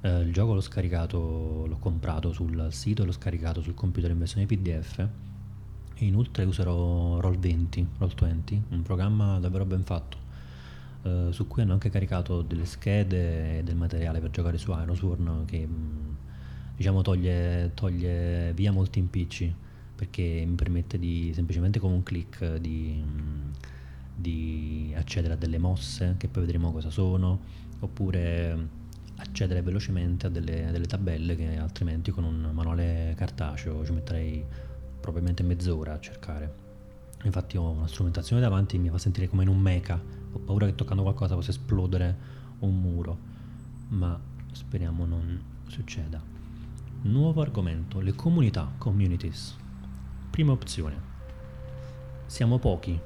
Eh, 0.00 0.20
il 0.20 0.32
gioco 0.32 0.54
l'ho 0.54 0.60
scaricato, 0.60 1.66
l'ho 1.66 1.78
comprato 1.78 2.32
sul 2.32 2.68
sito 2.70 3.02
e 3.02 3.06
l'ho 3.06 3.12
scaricato 3.12 3.60
sul 3.62 3.74
computer 3.74 4.10
in 4.10 4.18
versione 4.18 4.46
PDF 4.46 4.98
e 5.98 6.04
inoltre 6.04 6.44
userò 6.44 7.18
Roll20, 7.18 7.86
Roll20, 7.98 8.60
un 8.70 8.82
programma 8.82 9.38
davvero 9.38 9.64
ben 9.64 9.82
fatto, 9.82 10.18
eh, 11.02 11.28
su 11.30 11.46
cui 11.46 11.62
hanno 11.62 11.72
anche 11.72 11.88
caricato 11.88 12.42
delle 12.42 12.66
schede 12.66 13.58
e 13.58 13.62
del 13.62 13.76
materiale 13.76 14.20
per 14.20 14.30
giocare 14.30 14.58
su 14.58 14.72
Iron 14.72 15.44
che 15.46 15.66
mm, 15.66 16.14
diciamo 16.76 17.00
toglie, 17.00 17.70
toglie, 17.72 18.52
via 18.52 18.72
molti 18.72 18.98
impicci 18.98 19.54
perché 19.96 20.44
mi 20.46 20.54
permette 20.54 20.98
di 20.98 21.32
semplicemente 21.34 21.80
con 21.80 21.90
un 21.90 22.02
click 22.02 22.56
di, 22.56 23.02
di 24.14 24.92
accedere 24.96 25.34
a 25.34 25.36
delle 25.36 25.58
mosse 25.58 26.14
che 26.18 26.28
poi 26.28 26.42
vedremo 26.42 26.70
cosa 26.70 26.90
sono 26.90 27.40
oppure 27.80 28.84
accedere 29.16 29.62
velocemente 29.62 30.26
a 30.26 30.30
delle, 30.30 30.66
a 30.66 30.70
delle 30.70 30.86
tabelle 30.86 31.34
che 31.34 31.56
altrimenti 31.56 32.10
con 32.10 32.24
un 32.24 32.50
manuale 32.52 33.14
cartaceo 33.16 33.84
ci 33.84 33.92
metterei 33.92 34.44
probabilmente 35.00 35.42
mezz'ora 35.42 35.94
a 35.94 36.00
cercare. 36.00 36.64
Infatti 37.22 37.56
ho 37.56 37.70
una 37.70 37.86
strumentazione 37.86 38.42
davanti 38.42 38.78
mi 38.78 38.90
fa 38.90 38.98
sentire 38.98 39.28
come 39.28 39.42
in 39.42 39.48
un 39.48 39.58
mecha. 39.58 40.00
Ho 40.32 40.38
paura 40.38 40.66
che 40.66 40.74
toccando 40.74 41.02
qualcosa 41.02 41.34
possa 41.34 41.50
esplodere 41.50 42.16
un 42.60 42.80
muro. 42.80 43.18
Ma 43.88 44.18
speriamo 44.52 45.06
non 45.06 45.42
succeda. 45.66 46.22
Nuovo 47.02 47.40
argomento, 47.40 48.00
le 48.00 48.14
comunità, 48.14 48.70
communities. 48.78 49.56
Prima 50.36 50.52
opzione. 50.52 51.00
Siamo 52.26 52.58
pochi, 52.58 53.00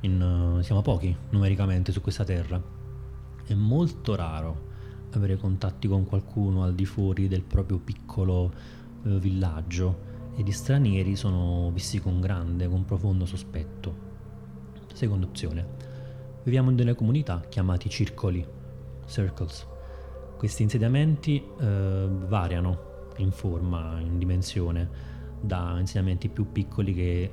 in, 0.00 0.18
uh, 0.18 0.62
siamo 0.62 0.80
pochi 0.80 1.14
numericamente 1.28 1.92
su 1.92 2.00
questa 2.00 2.24
terra. 2.24 2.58
È 3.44 3.52
molto 3.52 4.14
raro 4.14 4.68
avere 5.10 5.36
contatti 5.36 5.88
con 5.88 6.06
qualcuno 6.06 6.62
al 6.62 6.74
di 6.74 6.86
fuori 6.86 7.28
del 7.28 7.42
proprio 7.42 7.78
piccolo 7.80 8.50
uh, 9.02 9.18
villaggio 9.18 10.32
e 10.36 10.42
gli 10.42 10.52
stranieri 10.52 11.16
sono 11.16 11.70
visti 11.70 12.00
con 12.00 12.18
grande, 12.18 12.66
con 12.66 12.86
profondo 12.86 13.26
sospetto. 13.26 13.94
Seconda 14.94 15.26
opzione. 15.26 15.66
Viviamo 16.44 16.70
in 16.70 16.76
delle 16.76 16.94
comunità 16.94 17.42
chiamati 17.46 17.90
circoli, 17.90 18.42
circles. 19.04 19.66
Questi 20.38 20.62
insediamenti 20.62 21.44
eh, 21.60 22.08
variano 22.26 23.12
in 23.18 23.32
forma, 23.32 24.00
in 24.00 24.16
dimensione, 24.16 25.09
da 25.40 25.76
insediamenti 25.78 26.28
più 26.28 26.52
piccoli 26.52 26.94
che 26.94 27.22
eh, 27.22 27.30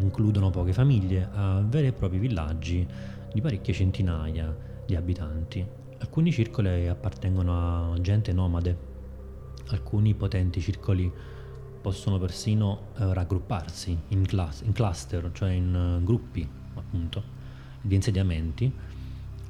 includono 0.00 0.50
poche 0.50 0.72
famiglie 0.72 1.28
a 1.32 1.60
veri 1.66 1.88
e 1.88 1.92
propri 1.92 2.18
villaggi 2.18 2.86
di 3.32 3.40
parecchie 3.40 3.74
centinaia 3.74 4.54
di 4.86 4.94
abitanti. 4.94 5.66
Alcuni 5.98 6.30
circoli 6.30 6.86
appartengono 6.86 7.94
a 7.94 8.00
gente 8.00 8.32
nomade, 8.32 8.76
alcuni 9.68 10.14
potenti 10.14 10.60
circoli 10.60 11.10
possono 11.80 12.18
persino 12.18 12.88
eh, 12.96 13.12
raggrupparsi 13.12 13.98
in, 14.08 14.24
class- 14.24 14.62
in, 14.62 14.72
cluster, 14.72 15.30
cioè 15.32 15.50
in 15.50 15.98
uh, 16.00 16.02
gruppi 16.02 16.48
appunto 16.76 17.22
di 17.80 17.94
insediamenti 17.94 18.72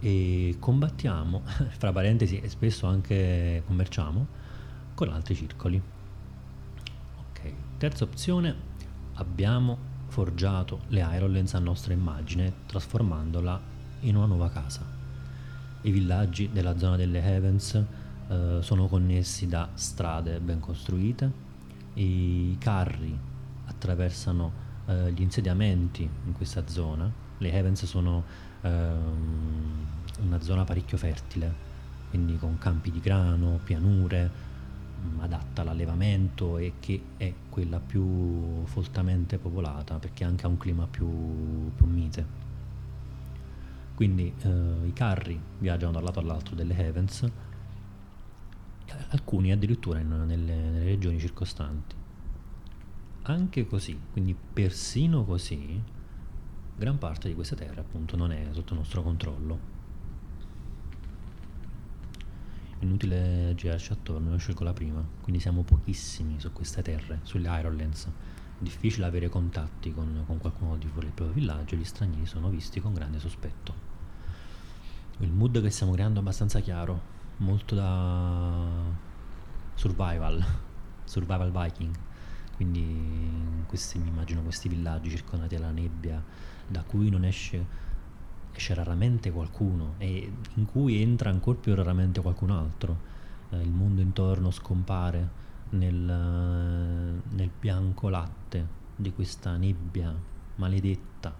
e 0.00 0.56
combattiamo, 0.58 1.42
fra 1.78 1.92
parentesi 1.92 2.40
e 2.40 2.48
spesso 2.48 2.86
anche 2.86 3.62
commerciamo, 3.66 4.26
con 4.94 5.10
altri 5.10 5.34
circoli. 5.34 5.80
Terza 7.84 8.04
opzione, 8.04 8.54
abbiamo 9.16 9.76
forgiato 10.06 10.84
le 10.88 11.06
Ironlands 11.16 11.52
a 11.52 11.58
nostra 11.58 11.92
immagine 11.92 12.50
trasformandola 12.64 13.60
in 14.00 14.16
una 14.16 14.24
nuova 14.24 14.48
casa. 14.48 14.86
I 15.82 15.90
villaggi 15.90 16.48
della 16.50 16.78
zona 16.78 16.96
delle 16.96 17.20
Heavens 17.20 17.84
eh, 18.28 18.58
sono 18.62 18.86
connessi 18.86 19.48
da 19.48 19.68
strade 19.74 20.40
ben 20.40 20.60
costruite, 20.60 21.30
i 21.92 22.56
carri 22.58 23.14
attraversano 23.66 24.52
eh, 24.86 25.12
gli 25.12 25.20
insediamenti 25.20 26.08
in 26.24 26.32
questa 26.32 26.66
zona. 26.66 27.12
Le 27.36 27.52
Heavens 27.52 27.84
sono 27.84 28.24
ehm, 28.62 29.86
una 30.22 30.40
zona 30.40 30.64
parecchio 30.64 30.96
fertile, 30.96 31.54
quindi 32.08 32.38
con 32.38 32.56
campi 32.56 32.90
di 32.90 33.00
grano, 33.00 33.60
pianure, 33.62 34.43
adatta 35.18 35.62
all'allevamento 35.62 36.58
e 36.58 36.74
che 36.80 37.00
è 37.16 37.32
quella 37.48 37.80
più 37.80 38.64
foltamente 38.64 39.38
popolata 39.38 39.98
perché 39.98 40.24
anche 40.24 40.46
ha 40.46 40.48
un 40.48 40.56
clima 40.56 40.86
più, 40.86 41.06
più 41.74 41.86
mite. 41.86 42.42
Quindi 43.94 44.32
eh, 44.42 44.86
i 44.86 44.92
carri 44.92 45.40
viaggiano 45.58 45.92
da 45.92 45.98
un 45.98 46.04
lato 46.04 46.18
all'altro 46.18 46.54
delle 46.54 46.76
Heavens, 46.76 47.30
alcuni 49.10 49.52
addirittura 49.52 50.00
in, 50.00 50.24
nelle, 50.26 50.54
nelle 50.54 50.84
regioni 50.84 51.18
circostanti. 51.18 51.94
Anche 53.22 53.66
così, 53.66 53.98
quindi 54.12 54.34
persino 54.34 55.24
così, 55.24 55.80
gran 56.76 56.98
parte 56.98 57.28
di 57.28 57.34
queste 57.34 57.56
terre 57.56 57.80
appunto 57.80 58.16
non 58.16 58.32
è 58.32 58.48
sotto 58.50 58.74
nostro 58.74 59.02
controllo. 59.02 59.73
Inutile 62.84 63.54
girarci 63.56 63.92
attorno, 63.92 64.32
io 64.32 64.36
scelgo 64.36 64.62
la 64.62 64.74
prima, 64.74 65.02
quindi 65.22 65.40
siamo 65.40 65.62
pochissimi 65.62 66.38
su 66.38 66.52
queste 66.52 66.82
terre, 66.82 67.20
sulle 67.22 67.48
Ironlands. 67.58 68.06
Difficile 68.58 69.06
avere 69.06 69.30
contatti 69.30 69.90
con, 69.94 70.22
con 70.26 70.36
qualcuno 70.36 70.76
di 70.76 70.86
fuori 70.86 71.06
del 71.06 71.14
proprio 71.14 71.34
villaggio 71.34 71.76
gli 71.76 71.84
stranieri 71.84 72.26
sono 72.26 72.50
visti 72.50 72.80
con 72.80 72.92
grande 72.92 73.18
sospetto. 73.18 73.74
Il 75.20 75.32
mood 75.32 75.62
che 75.62 75.70
stiamo 75.70 75.92
creando 75.92 76.18
è 76.18 76.22
abbastanza 76.22 76.60
chiaro, 76.60 77.00
molto 77.38 77.74
da 77.74 78.68
survival, 79.76 80.44
survival 81.04 81.52
viking. 81.52 81.94
Quindi 82.54 83.64
questi, 83.66 83.98
mi 83.98 84.08
immagino 84.08 84.42
questi 84.42 84.68
villaggi 84.68 85.08
circondati 85.08 85.54
dalla 85.54 85.70
nebbia 85.70 86.22
da 86.68 86.82
cui 86.82 87.08
non 87.08 87.24
esce 87.24 87.64
esce 88.54 88.74
raramente 88.74 89.30
qualcuno 89.30 89.94
e 89.98 90.32
in 90.54 90.66
cui 90.66 91.00
entra 91.00 91.30
ancora 91.30 91.58
più 91.58 91.74
raramente 91.74 92.20
qualcun 92.20 92.50
altro. 92.50 93.12
Eh, 93.50 93.60
il 93.60 93.70
mondo 93.70 94.00
intorno 94.00 94.50
scompare 94.50 95.42
nel, 95.70 95.94
nel 95.94 97.50
bianco 97.58 98.08
latte 98.08 98.82
di 98.96 99.12
questa 99.12 99.56
nebbia 99.56 100.14
maledetta 100.56 101.34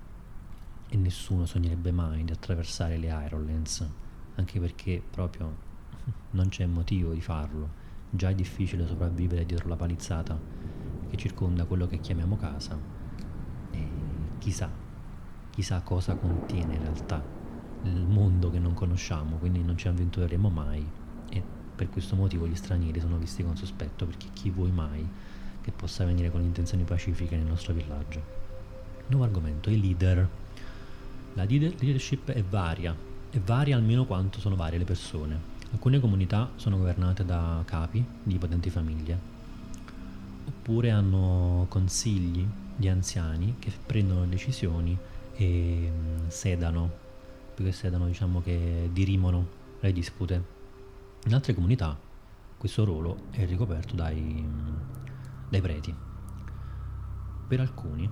e 0.88 0.96
nessuno 0.96 1.46
sognerebbe 1.46 1.92
mai 1.92 2.24
di 2.24 2.32
attraversare 2.32 2.96
le 2.98 3.06
Ironlands, 3.26 3.86
anche 4.34 4.60
perché 4.60 5.02
proprio 5.08 5.72
non 6.32 6.48
c'è 6.48 6.66
motivo 6.66 7.12
di 7.12 7.20
farlo. 7.20 7.82
Già 8.10 8.28
è 8.28 8.34
difficile 8.34 8.86
sopravvivere 8.86 9.46
dietro 9.46 9.68
la 9.68 9.76
palizzata 9.76 10.38
che 11.08 11.16
circonda 11.16 11.64
quello 11.64 11.86
che 11.86 11.98
chiamiamo 11.98 12.36
casa 12.36 12.78
e 13.70 13.88
chissà, 14.38 14.70
chissà 15.54 15.80
cosa 15.82 16.16
contiene 16.16 16.74
in 16.74 16.82
realtà 16.82 17.22
il 17.84 18.06
mondo 18.06 18.50
che 18.50 18.58
non 18.58 18.74
conosciamo, 18.74 19.36
quindi 19.36 19.62
non 19.62 19.78
ci 19.78 19.86
avventureremo 19.86 20.48
mai 20.48 20.84
e 21.28 21.42
per 21.74 21.90
questo 21.90 22.16
motivo 22.16 22.48
gli 22.48 22.56
stranieri 22.56 22.98
sono 22.98 23.18
visti 23.18 23.44
con 23.44 23.56
sospetto 23.56 24.04
perché 24.04 24.26
chi 24.32 24.50
vuoi 24.50 24.72
mai 24.72 25.06
che 25.60 25.70
possa 25.70 26.04
venire 26.04 26.30
con 26.30 26.40
intenzioni 26.40 26.82
pacifiche 26.82 27.36
nel 27.36 27.46
nostro 27.46 27.72
villaggio. 27.72 28.42
Nuovo 29.06 29.24
argomento, 29.24 29.70
i 29.70 29.80
leader. 29.80 30.28
La 31.34 31.44
leadership 31.44 32.30
è 32.30 32.42
varia, 32.42 32.94
è 33.30 33.38
varia 33.38 33.76
almeno 33.76 34.06
quanto 34.06 34.40
sono 34.40 34.56
varie 34.56 34.78
le 34.78 34.84
persone. 34.84 35.52
Alcune 35.72 36.00
comunità 36.00 36.50
sono 36.56 36.78
governate 36.78 37.24
da 37.24 37.62
capi 37.64 38.04
di 38.22 38.38
potenti 38.38 38.70
famiglie, 38.70 39.18
oppure 40.46 40.90
hanno 40.90 41.66
consigli 41.68 42.46
di 42.76 42.88
anziani 42.88 43.56
che 43.58 43.72
prendono 43.84 44.24
decisioni 44.26 44.96
e 45.34 45.90
mm, 45.92 46.28
sedano, 46.28 46.90
più 47.54 47.64
che 47.64 47.72
sedano 47.72 48.06
diciamo 48.06 48.40
che 48.42 48.88
dirimono 48.92 49.46
le 49.80 49.92
dispute. 49.92 50.52
In 51.26 51.34
altre 51.34 51.54
comunità 51.54 51.98
questo 52.56 52.84
ruolo 52.84 53.24
è 53.30 53.44
ricoperto 53.46 53.94
dai, 53.94 54.20
mm, 54.20 54.74
dai 55.48 55.60
preti. 55.60 55.94
Per 57.46 57.60
alcuni 57.60 58.10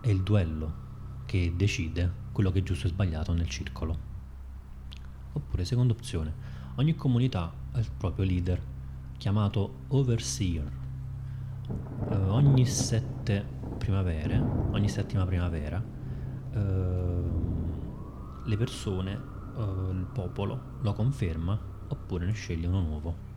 è 0.00 0.08
il 0.08 0.22
duello 0.22 0.88
che 1.26 1.52
decide 1.56 2.12
quello 2.32 2.50
che 2.50 2.60
è 2.60 2.62
giusto 2.62 2.86
e 2.86 2.90
sbagliato 2.90 3.32
nel 3.32 3.48
circolo. 3.48 4.08
Oppure, 5.32 5.64
seconda 5.64 5.92
opzione, 5.92 6.32
ogni 6.76 6.94
comunità 6.94 7.52
ha 7.72 7.78
il 7.78 7.90
proprio 7.96 8.24
leader, 8.24 8.60
chiamato 9.16 9.74
overseer. 9.88 10.78
Uh, 11.68 12.14
ogni 12.30 12.66
sette 12.66 13.46
primavere, 13.78 14.38
ogni 14.70 14.88
settima 14.88 15.24
primavera, 15.24 15.82
uh, 16.52 18.44
le 18.44 18.56
persone, 18.56 19.14
uh, 19.54 19.90
il 19.90 20.06
popolo 20.12 20.78
lo 20.80 20.92
conferma 20.92 21.58
oppure 21.88 22.26
ne 22.26 22.32
sceglie 22.32 22.66
uno 22.66 22.80
nuovo. 22.80 23.28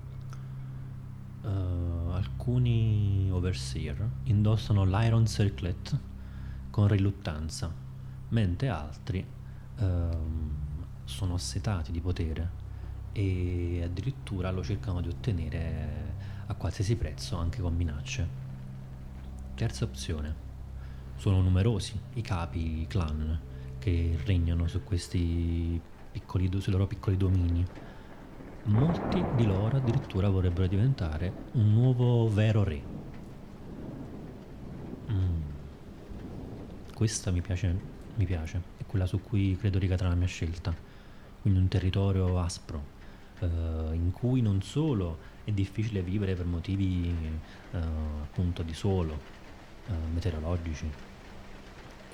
alcuni 2.13 3.29
overseer 3.31 4.07
indossano 4.23 4.85
l'iron 4.85 5.25
circlet 5.25 5.99
con 6.69 6.87
riluttanza, 6.87 7.71
mentre 8.29 8.69
altri 8.69 9.25
sono 11.03 11.33
assetati 11.33 11.91
di 11.91 11.99
potere 11.99 12.61
e 13.11 13.81
addirittura 13.83 14.51
lo 14.51 14.63
cercano 14.63 15.01
di 15.01 15.09
ottenere 15.09 16.15
a 16.45 16.53
qualsiasi 16.53 16.95
prezzo, 16.95 17.37
anche 17.37 17.59
con 17.61 17.75
minacce. 17.75 18.27
Terza 19.55 19.83
opzione. 19.85 20.52
Sono 21.23 21.39
numerosi 21.39 21.97
i 22.15 22.21
capi, 22.21 22.81
i 22.81 22.85
clan 22.85 23.39
che 23.79 24.19
regnano 24.25 24.67
su 24.67 24.83
questi 24.83 25.79
piccoli, 26.11 26.49
sui 26.59 26.73
loro 26.73 26.85
piccoli 26.85 27.15
domini. 27.15 27.65
Molti 28.63 29.23
di 29.37 29.45
loro 29.45 29.77
addirittura 29.77 30.27
vorrebbero 30.27 30.67
diventare 30.67 31.31
un 31.53 31.71
nuovo 31.71 32.27
vero 32.27 32.65
re. 32.65 32.81
Mm. 35.13 35.41
Questa 36.93 37.31
mi 37.31 37.39
piace, 37.39 37.79
mi 38.15 38.25
piace, 38.25 38.61
è 38.75 38.85
quella 38.85 39.05
su 39.05 39.21
cui 39.21 39.55
credo 39.57 39.79
ricadrà 39.79 40.09
la 40.09 40.15
mia 40.15 40.27
scelta. 40.27 40.75
Quindi 41.41 41.57
un 41.57 41.69
territorio 41.69 42.37
aspro, 42.37 42.83
eh, 43.39 43.45
in 43.93 44.11
cui 44.11 44.41
non 44.41 44.61
solo 44.61 45.19
è 45.45 45.51
difficile 45.51 46.01
vivere 46.01 46.35
per 46.35 46.45
motivi 46.45 47.15
eh, 47.71 47.77
appunto 47.77 48.61
di 48.61 48.73
suolo, 48.73 49.17
eh, 49.87 49.93
meteorologici 50.13 51.11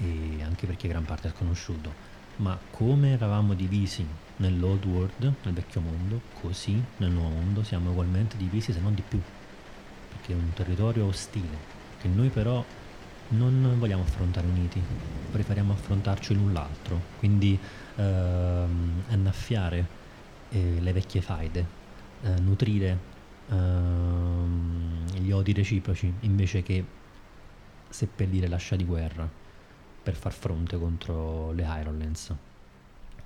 e 0.01 0.41
anche 0.43 0.65
perché 0.65 0.87
gran 0.87 1.05
parte 1.05 1.27
è 1.27 1.31
sconosciuto, 1.31 1.91
ma 2.37 2.57
come 2.71 3.11
eravamo 3.11 3.53
divisi 3.53 4.05
nell'old 4.37 4.85
world, 4.85 5.33
nel 5.43 5.53
vecchio 5.53 5.81
mondo, 5.81 6.21
così 6.41 6.81
nel 6.97 7.11
nuovo 7.11 7.29
mondo 7.29 7.63
siamo 7.63 7.91
ugualmente 7.91 8.37
divisi 8.37 8.71
se 8.71 8.79
non 8.79 8.93
di 8.93 9.03
più, 9.07 9.19
perché 10.09 10.31
è 10.31 10.35
un 10.35 10.53
territorio 10.53 11.05
ostile 11.05 11.77
che 11.99 12.07
noi 12.07 12.29
però 12.29 12.63
non 13.29 13.75
vogliamo 13.77 14.03
affrontare 14.03 14.47
uniti, 14.47 14.81
preferiamo 15.31 15.73
affrontarci 15.73 16.33
l'un 16.33 16.53
l'altro, 16.53 16.99
quindi 17.17 17.59
ehm, 17.95 19.03
annaffiare 19.09 19.85
eh, 20.49 20.77
le 20.79 20.93
vecchie 20.93 21.21
faide, 21.21 21.65
eh, 22.23 22.39
nutrire 22.39 22.97
ehm, 23.49 25.05
gli 25.17 25.31
odi 25.31 25.51
reciproci 25.53 26.11
invece 26.21 26.63
che 26.63 26.83
seppellire 27.89 28.47
l'ascia 28.47 28.75
di 28.75 28.85
guerra 28.85 29.38
per 30.09 30.17
far 30.17 30.33
fronte 30.33 30.75
contro 30.79 31.51
le 31.51 31.67
Ironlands. 31.79 32.33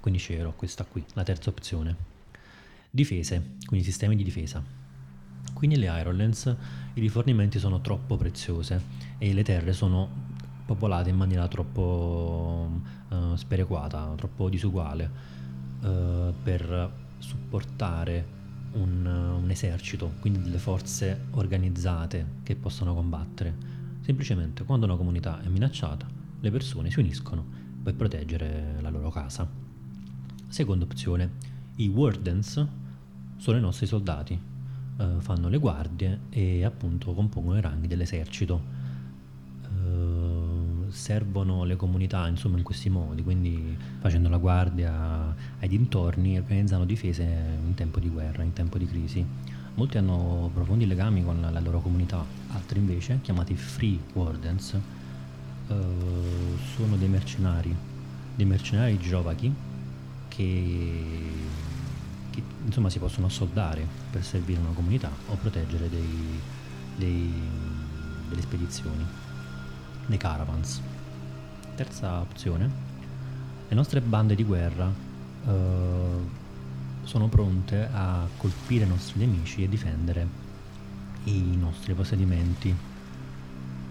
Quindi 0.02 0.20
sceglierò 0.20 0.52
questa 0.52 0.84
qui, 0.84 1.02
la 1.14 1.24
terza 1.24 1.50
opzione. 1.50 1.96
Difese, 2.90 3.56
quindi 3.66 3.86
sistemi 3.86 4.18
di 4.18 4.24
difesa. 4.24 4.62
Qui 5.54 5.68
nelle 5.68 5.86
Ironlands 5.86 6.54
i 6.96 7.00
rifornimenti 7.00 7.58
sono 7.58 7.80
troppo 7.80 8.18
preziose 8.18 8.82
e 9.18 9.34
le 9.34 9.44
terre 9.44 9.72
sono 9.72 10.10
popolate 10.66 11.10
in 11.10 11.16
maniera 11.16 11.48
troppo 11.48 12.70
uh, 13.08 13.36
sperequata, 13.36 14.14
troppo 14.18 14.50
disuguale 14.50 15.10
uh, 15.84 16.34
per 16.44 16.92
supportare 17.20 18.42
un, 18.74 19.06
un, 19.06 19.50
esercito, 19.50 20.16
quindi 20.20 20.42
delle 20.42 20.58
forze 20.58 21.28
organizzate 21.32 22.26
che 22.44 22.56
possono 22.56 22.94
combattere. 22.94 23.56
Semplicemente 24.02 24.66
quando 24.66 24.86
una 24.86 24.98
comunità 24.98 25.42
è 25.42 25.48
minacciata, 25.48 26.23
le 26.44 26.52
persone 26.52 26.92
si 26.92 27.00
uniscono 27.00 27.46
per 27.82 27.96
proteggere 27.96 28.76
la 28.82 28.90
loro 28.90 29.10
casa. 29.10 29.50
Seconda 30.50 30.84
opzione, 30.84 31.32
i 31.78 31.88
Wardens 31.88 32.68
sono 33.38 33.58
i 33.58 33.62
nostri 33.62 33.86
soldati, 33.86 34.38
eh, 34.98 35.08
fanno 35.20 35.48
le 35.48 35.58
guardie 35.58 36.20
e 36.30 36.66
appunto 36.66 37.14
compongono 37.14 37.58
i 37.58 37.62
ranghi 37.62 37.88
dell'esercito 37.88 38.82
servono 40.94 41.64
le 41.64 41.76
comunità 41.76 42.28
insomma 42.28 42.58
in 42.58 42.64
questi 42.64 42.90
modi, 42.90 43.24
quindi 43.24 43.76
facendo 44.00 44.30
la 44.30 44.38
guardia 44.38 45.36
ai 45.60 45.68
dintorni 45.68 46.38
organizzando 46.38 46.86
difese 46.86 47.24
in 47.24 47.74
tempo 47.74 48.00
di 48.00 48.10
guerra, 48.10 48.44
in 48.44 48.54
tempo 48.54 48.78
di 48.78 48.88
crisi. 48.88 49.26
Molti 49.76 49.98
hanno 49.98 50.52
profondi 50.54 50.86
legami 50.86 51.24
con 51.24 51.42
la 51.42 51.60
loro 51.60 51.82
comunità, 51.82 52.24
altri 52.52 52.78
invece, 52.78 53.20
chiamati 53.22 53.56
free 53.56 53.98
wardens, 54.14 54.78
eh, 55.68 55.76
sono 56.84 56.98
dei 56.98 57.08
mercenari 57.08 57.74
dei 58.36 58.46
mercenari 58.46 58.98
girovaghi 59.00 59.54
che, 60.28 61.06
che 62.30 62.44
insomma 62.66 62.90
si 62.90 63.00
possono 63.00 63.28
assoldare 63.28 63.88
per 64.12 64.24
servire 64.24 64.60
una 64.60 64.72
comunità 64.74 65.10
o 65.28 65.36
proteggere 65.36 65.88
dei, 65.88 66.40
dei, 66.98 67.32
delle 68.28 68.42
spedizioni, 68.42 69.06
dei 70.08 70.18
caravans. 70.18 70.82
Terza 71.76 72.20
opzione, 72.20 72.70
le 73.68 73.76
nostre 73.76 74.02
bande 74.02 74.36
di 74.36 74.44
guerra 74.44 74.92
eh, 75.46 76.42
sono 77.04 77.28
pronte 77.28 77.88
a 77.94 78.28
colpire 78.38 78.84
i 78.84 78.88
nostri 78.88 79.20
nemici 79.20 79.64
e 79.64 79.70
difendere 79.70 80.28
i 81.26 81.56
nostri 81.56 81.94
possedimenti. 81.94 82.76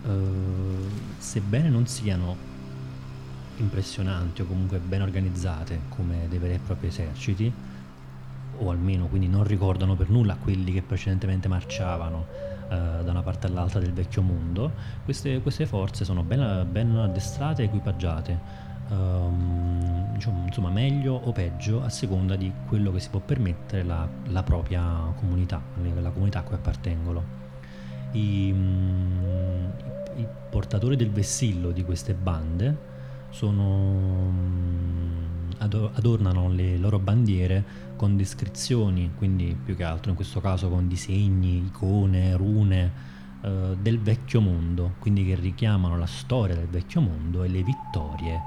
Uh, 0.04 0.88
sebbene 1.16 1.68
non 1.68 1.86
siano 1.86 2.50
impressionanti 3.56 4.42
o 4.42 4.46
comunque 4.46 4.78
ben 4.78 5.02
organizzate 5.02 5.80
come 5.88 6.26
dei 6.28 6.38
veri 6.38 6.54
e 6.54 6.58
propri 6.58 6.88
eserciti, 6.88 7.52
o 8.58 8.70
almeno 8.70 9.06
quindi 9.06 9.28
non 9.28 9.44
ricordano 9.44 9.94
per 9.94 10.08
nulla 10.10 10.36
quelli 10.36 10.72
che 10.72 10.82
precedentemente 10.82 11.48
marciavano 11.48 12.26
uh, 12.64 12.68
da 13.04 13.10
una 13.10 13.22
parte 13.22 13.46
all'altra 13.46 13.80
del 13.80 13.92
vecchio 13.92 14.22
mondo, 14.22 14.72
queste, 15.04 15.40
queste 15.40 15.66
forze 15.66 16.04
sono 16.04 16.22
ben, 16.22 16.66
ben 16.70 16.96
addestrate 16.96 17.62
e 17.62 17.64
equipaggiate 17.66 18.70
um, 18.92 20.12
diciamo, 20.14 20.46
insomma, 20.46 20.70
meglio 20.70 21.14
o 21.14 21.32
peggio 21.32 21.82
a 21.82 21.88
seconda 21.88 22.36
di 22.36 22.52
quello 22.66 22.92
che 22.92 23.00
si 23.00 23.08
può 23.08 23.20
permettere 23.20 23.82
la, 23.82 24.08
la 24.28 24.42
propria 24.42 25.12
comunità, 25.16 25.60
la 26.00 26.10
comunità 26.10 26.40
a 26.40 26.42
cui 26.42 26.54
appartengono. 26.54 27.40
I, 28.12 28.50
um, 28.52 29.72
i, 30.16 30.26
portatori 30.50 30.96
del 30.96 31.10
vessillo 31.10 31.70
di 31.70 31.82
queste 31.82 32.12
bande 32.12 32.90
sono, 33.32 33.64
um, 33.64 35.26
adornano 35.58 36.48
le 36.50 36.76
loro 36.76 36.98
bandiere 36.98 37.64
con 37.96 38.16
descrizioni, 38.16 39.12
quindi 39.16 39.56
più 39.62 39.74
che 39.74 39.84
altro 39.84 40.10
in 40.10 40.16
questo 40.16 40.40
caso 40.40 40.68
con 40.68 40.86
disegni, 40.86 41.64
icone, 41.66 42.36
rune 42.36 42.92
uh, 43.40 43.74
del 43.80 43.98
vecchio 43.98 44.40
mondo, 44.40 44.94
quindi 44.98 45.24
che 45.24 45.34
richiamano 45.34 45.98
la 45.98 46.06
storia 46.06 46.54
del 46.54 46.68
vecchio 46.68 47.00
mondo 47.00 47.42
e 47.42 47.48
le 47.48 47.62
vittorie 47.62 48.40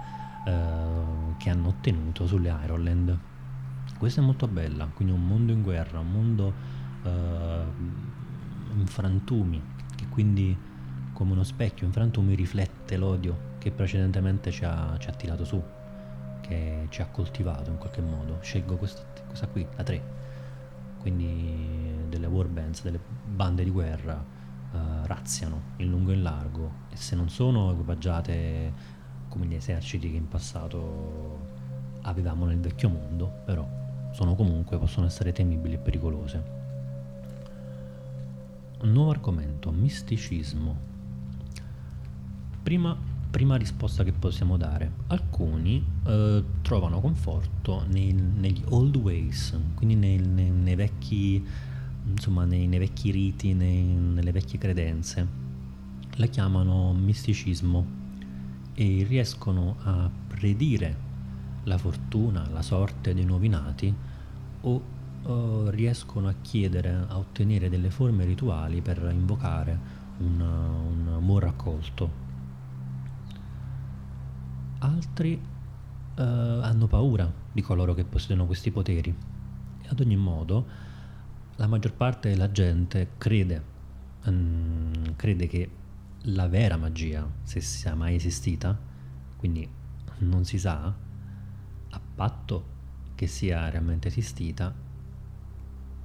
eh, 0.46 1.36
che 1.38 1.50
hanno 1.50 1.70
ottenuto 1.70 2.28
sulle 2.28 2.56
Ironland. 2.64 3.18
Questa 3.98 4.22
è 4.22 4.24
molto 4.24 4.48
bella, 4.48 4.88
quindi 4.94 5.14
un 5.14 5.26
mondo 5.26 5.52
in 5.52 5.64
guerra, 5.64 6.00
un 6.00 6.12
mondo 6.12 6.54
eh, 7.04 7.64
in 8.78 8.86
frantumi, 8.86 9.62
che 9.96 10.06
quindi 10.10 10.56
come 11.14 11.32
uno 11.32 11.44
specchio 11.44 11.88
in 11.88 11.94
frantumi 11.94 12.36
riflette 12.36 12.98
l'odio 12.98 13.54
che 13.66 13.72
precedentemente 13.72 14.52
ci 14.52 14.64
ha, 14.64 14.96
ci 15.00 15.10
ha 15.10 15.12
tirato 15.12 15.44
su, 15.44 15.60
che 16.42 16.86
ci 16.90 17.02
ha 17.02 17.08
coltivato 17.08 17.72
in 17.72 17.80
qualche 17.80 18.00
modo. 18.00 18.38
Scelgo 18.40 18.76
questa, 18.76 19.02
questa 19.26 19.48
qui, 19.48 19.66
la 19.76 19.82
3, 19.82 20.02
quindi 21.00 22.06
delle 22.08 22.28
warbands, 22.28 22.84
delle 22.84 23.00
bande 23.26 23.64
di 23.64 23.72
guerra 23.72 24.24
uh, 24.72 24.78
razziano 25.08 25.60
in 25.78 25.90
lungo 25.90 26.12
e 26.12 26.14
in 26.14 26.22
largo 26.22 26.72
e 26.92 26.96
se 26.96 27.16
non 27.16 27.28
sono 27.30 27.72
equipaggiate 27.72 28.72
come 29.30 29.48
gli 29.48 29.56
eserciti 29.56 30.12
che 30.12 30.18
in 30.18 30.28
passato 30.28 31.40
avevamo 32.04 32.46
nel 32.46 32.60
vecchio 32.60 32.90
mondo, 32.90 33.42
però 33.46 33.68
sono 34.12 34.36
comunque, 34.36 34.78
possono 34.78 35.08
essere 35.08 35.32
temibili 35.32 35.74
e 35.74 35.78
pericolose. 35.80 36.44
Un 38.82 38.92
nuovo 38.92 39.10
argomento, 39.10 39.72
misticismo. 39.72 40.94
Prima, 42.62 43.14
prima 43.36 43.58
risposta 43.58 44.06
che 44.06 44.14
possiamo 44.14 44.56
dare. 44.56 44.90
Alcuni 45.08 45.86
eh, 46.06 46.42
trovano 46.62 47.02
conforto 47.02 47.84
nei, 47.90 48.14
negli 48.14 48.64
old 48.70 48.96
ways, 48.96 49.54
quindi 49.74 49.96
nei, 49.96 50.20
nei, 50.20 50.50
nei 50.50 50.76
vecchi, 50.76 51.46
insomma, 52.06 52.46
vecchi 52.46 53.12
riti, 53.12 53.54
nelle 53.54 54.32
vecchie 54.32 54.58
credenze. 54.58 55.28
La 56.16 56.28
chiamano 56.28 56.94
misticismo 56.94 57.86
e 58.74 59.06
riescono 59.06 59.76
a 59.84 60.10
predire 60.28 60.96
la 61.64 61.78
fortuna, 61.78 62.48
la 62.54 62.62
sorte 62.62 63.14
dei 63.14 63.26
nuovi 63.26 63.50
nati 63.50 63.94
o 64.62 64.82
uh, 65.24 65.68
riescono 65.72 66.30
a 66.30 66.36
chiedere, 66.42 67.06
a 67.06 67.18
ottenere 67.18 67.68
delle 67.68 67.90
forme 67.90 68.24
rituali 68.24 68.80
per 68.80 69.06
invocare 69.12 69.78
un, 70.20 70.40
un 70.40 71.20
buon 71.20 71.40
raccolto. 71.40 72.25
Altri 74.80 75.34
uh, 75.34 76.22
hanno 76.22 76.88
paura 76.88 77.32
di 77.52 77.62
coloro 77.62 77.94
che 77.94 78.04
possiedono 78.04 78.46
questi 78.46 78.72
poteri. 78.72 79.16
E 79.82 79.88
ad 79.88 80.00
ogni 80.00 80.16
modo, 80.16 80.66
la 81.56 81.68
maggior 81.68 81.94
parte 81.94 82.30
della 82.30 82.52
gente 82.52 83.12
crede, 83.18 83.64
um, 84.26 85.16
crede 85.16 85.48
che 85.48 85.70
la 86.28 86.48
vera 86.48 86.78
magia, 86.78 87.28
se 87.44 87.62
sia 87.62 87.96
mai 87.96 88.16
esistita, 88.16 88.78
quindi 89.38 89.68
non 90.20 90.44
si 90.44 90.58
sa, 90.58 90.94
a 91.90 92.02
patto 92.16 92.74
che 93.16 93.28
sia 93.28 93.70
realmente 93.70 94.08
esistita, 94.08 94.74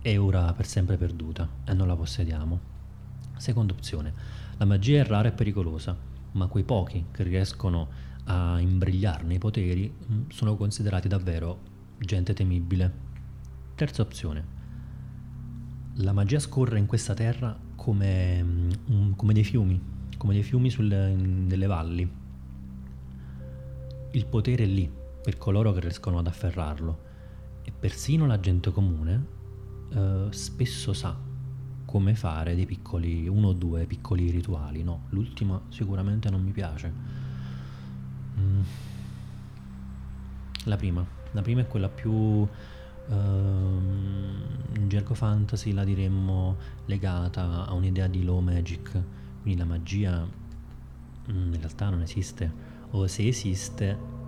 è 0.03 0.19
ora 0.19 0.53
per 0.53 0.67
sempre 0.67 0.97
perduta 0.97 1.49
e 1.65 1.75
non 1.75 1.87
la 1.87 1.97
possediamo. 1.97 2.69
Seconda 3.37 3.73
opzione, 3.73 4.13
la 4.57 4.65
magia 4.65 5.01
è 5.01 5.07
rara 5.07 5.29
e 5.29 5.33
pericolosa, 5.33 5.97
ma 6.33 6.47
quei 6.47 6.65
pochi 6.65 7.07
che 7.11 7.23
riescono 7.23 7.89
a 8.31 8.61
imbrigliarne 8.61 9.35
i 9.35 9.39
poteri 9.39 9.93
mm, 9.93 10.23
sono 10.29 10.57
considerati 10.57 11.09
davvero 11.09 11.59
gente 11.99 12.33
temibile. 12.33 13.09
Terza 13.75 14.03
opzione, 14.03 14.59
la 15.97 16.13
magia 16.13 16.39
scorre 16.39 16.79
in 16.79 16.87
questa 16.87 17.15
terra 17.15 17.59
come, 17.75 18.79
um, 18.87 19.17
come 19.17 19.33
dei 19.33 19.43
fiumi, 19.43 19.81
come 20.17 20.35
dei 20.35 20.45
fiumi 20.45 20.71
sulle, 20.71 21.13
nelle 21.15 21.67
valli. 21.67 22.09
Il 24.13 24.27
potere 24.27 24.63
è 24.63 24.67
lì 24.67 24.91
per 25.23 25.37
coloro 25.37 25.73
che 25.73 25.81
riescono 25.81 26.19
ad 26.19 26.27
afferrarlo 26.27 27.09
e 27.65 27.73
persino 27.73 28.27
la 28.27 28.39
gente 28.39 28.71
comune 28.71 29.27
eh, 29.93 30.27
spesso 30.31 30.93
sa 30.93 31.17
come 31.85 32.15
fare 32.15 32.55
dei 32.55 32.67
piccoli, 32.67 33.27
uno 33.27 33.49
o 33.49 33.53
due 33.53 33.87
piccoli 33.87 34.31
rituali. 34.31 34.85
No, 34.85 35.07
l'ultima 35.09 35.61
sicuramente 35.71 36.31
non 36.31 36.43
mi 36.43 36.53
piace. 36.53 37.20
Mm. 38.41 38.61
La 40.65 40.77
prima, 40.77 41.05
la 41.33 41.43
prima 41.43 41.61
è 41.61 41.67
quella 41.67 41.89
più 41.89 42.13
uh, 42.13 42.49
in 43.09 44.89
gergo 44.89 45.15
fantasy 45.15 45.73
la 45.73 45.85
diremmo 45.85 46.57
legata 46.85 47.67
a 47.67 47.73
un'idea 47.73 48.07
di 48.07 48.23
low 48.25 48.41
magic 48.41 49.03
quindi 49.43 49.59
la 49.59 49.67
magia 49.67 50.27
mm, 51.31 51.55
in 51.55 51.59
realtà 51.59 51.89
non 51.89 52.03
esiste, 52.03 52.53
o 52.91 53.07
se 53.07 53.27
esiste 53.27 54.19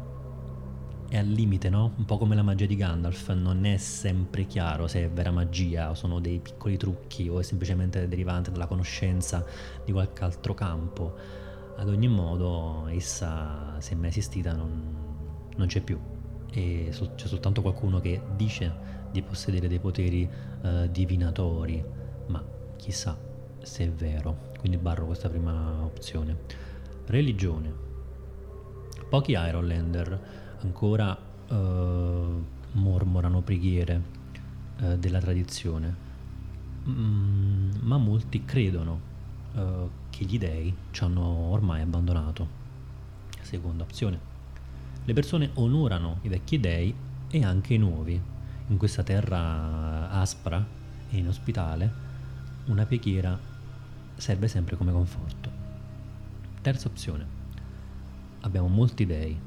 è 1.09 1.19
al 1.19 1.27
limite, 1.27 1.69
no? 1.69 1.93
Un 1.97 2.07
po' 2.07 2.17
come 2.17 2.35
la 2.35 2.43
magia 2.43 2.65
di 2.65 2.75
Gandalf, 2.75 3.33
non 3.33 3.67
è 3.67 3.77
sempre 3.77 4.47
chiaro 4.47 4.87
se 4.87 5.05
è 5.05 5.11
vera 5.11 5.31
magia 5.31 5.91
o 5.91 5.95
sono 5.95 6.21
dei 6.21 6.39
piccoli 6.39 6.79
trucchi 6.79 7.29
o 7.29 7.39
è 7.39 7.43
semplicemente 7.43 8.09
derivante 8.09 8.51
dalla 8.51 8.67
conoscenza 8.67 9.45
di 9.85 9.93
qualche 9.93 10.25
altro 10.25 10.55
campo. 10.55 11.15
Ad 11.77 11.89
ogni 11.89 12.09
modo, 12.09 12.87
essa, 12.89 13.77
se 13.79 13.95
mai 13.95 14.09
esistita, 14.09 14.53
non, 14.53 14.97
non 15.57 15.67
c'è 15.67 15.81
più. 15.81 15.99
E 16.51 16.93
c'è 17.15 17.27
soltanto 17.27 17.63
qualcuno 17.63 18.01
che 18.01 18.21
dice 18.37 19.01
di 19.11 19.23
possedere 19.23 19.69
dei 19.69 19.79
poteri 19.79 20.29
uh, 20.63 20.87
divinatori, 20.91 21.83
ma 22.27 22.45
chissà 22.77 23.19
se 23.61 23.85
è 23.85 23.91
vero 23.91 24.51
quindi 24.63 24.79
barro 24.79 25.07
questa 25.07 25.29
prima 25.29 25.83
opzione. 25.83 26.37
Religione. 27.07 27.75
Pochi 29.09 29.33
Ironlander 29.33 30.21
ancora 30.61 31.19
uh, 31.49 32.45
mormorano 32.71 33.41
preghiere 33.41 34.03
uh, 34.81 34.97
della 34.97 35.19
tradizione, 35.19 35.97
mm, 36.89 37.71
ma 37.81 37.97
molti 37.97 38.45
credono 38.45 39.11
uh, 39.55 39.91
che 40.11 40.25
gli 40.25 40.39
dei 40.39 40.75
ci 40.91 41.05
hanno 41.05 41.25
ormai 41.27 41.81
abbandonato. 41.81 42.61
Seconda 43.41 43.83
opzione. 43.83 44.31
Le 45.05 45.13
persone 45.13 45.51
onorano 45.55 46.19
i 46.23 46.29
vecchi 46.29 46.61
dei 46.61 46.95
e 47.29 47.45
anche 47.45 47.75
i 47.75 47.79
nuovi. 47.79 48.21
In 48.69 48.77
questa 48.77 49.03
terra 49.03 50.11
aspra 50.11 50.65
e 51.11 51.17
inospitale, 51.17 51.93
una 52.67 52.87
preghiera 52.87 53.39
serve 54.15 54.49
sempre 54.49 54.77
come 54.77 54.93
conforto. 54.93 55.51
Terza 56.61 56.89
opzione. 56.89 57.27
Abbiamo 58.43 58.69
molti 58.69 59.05
dei. 59.05 59.39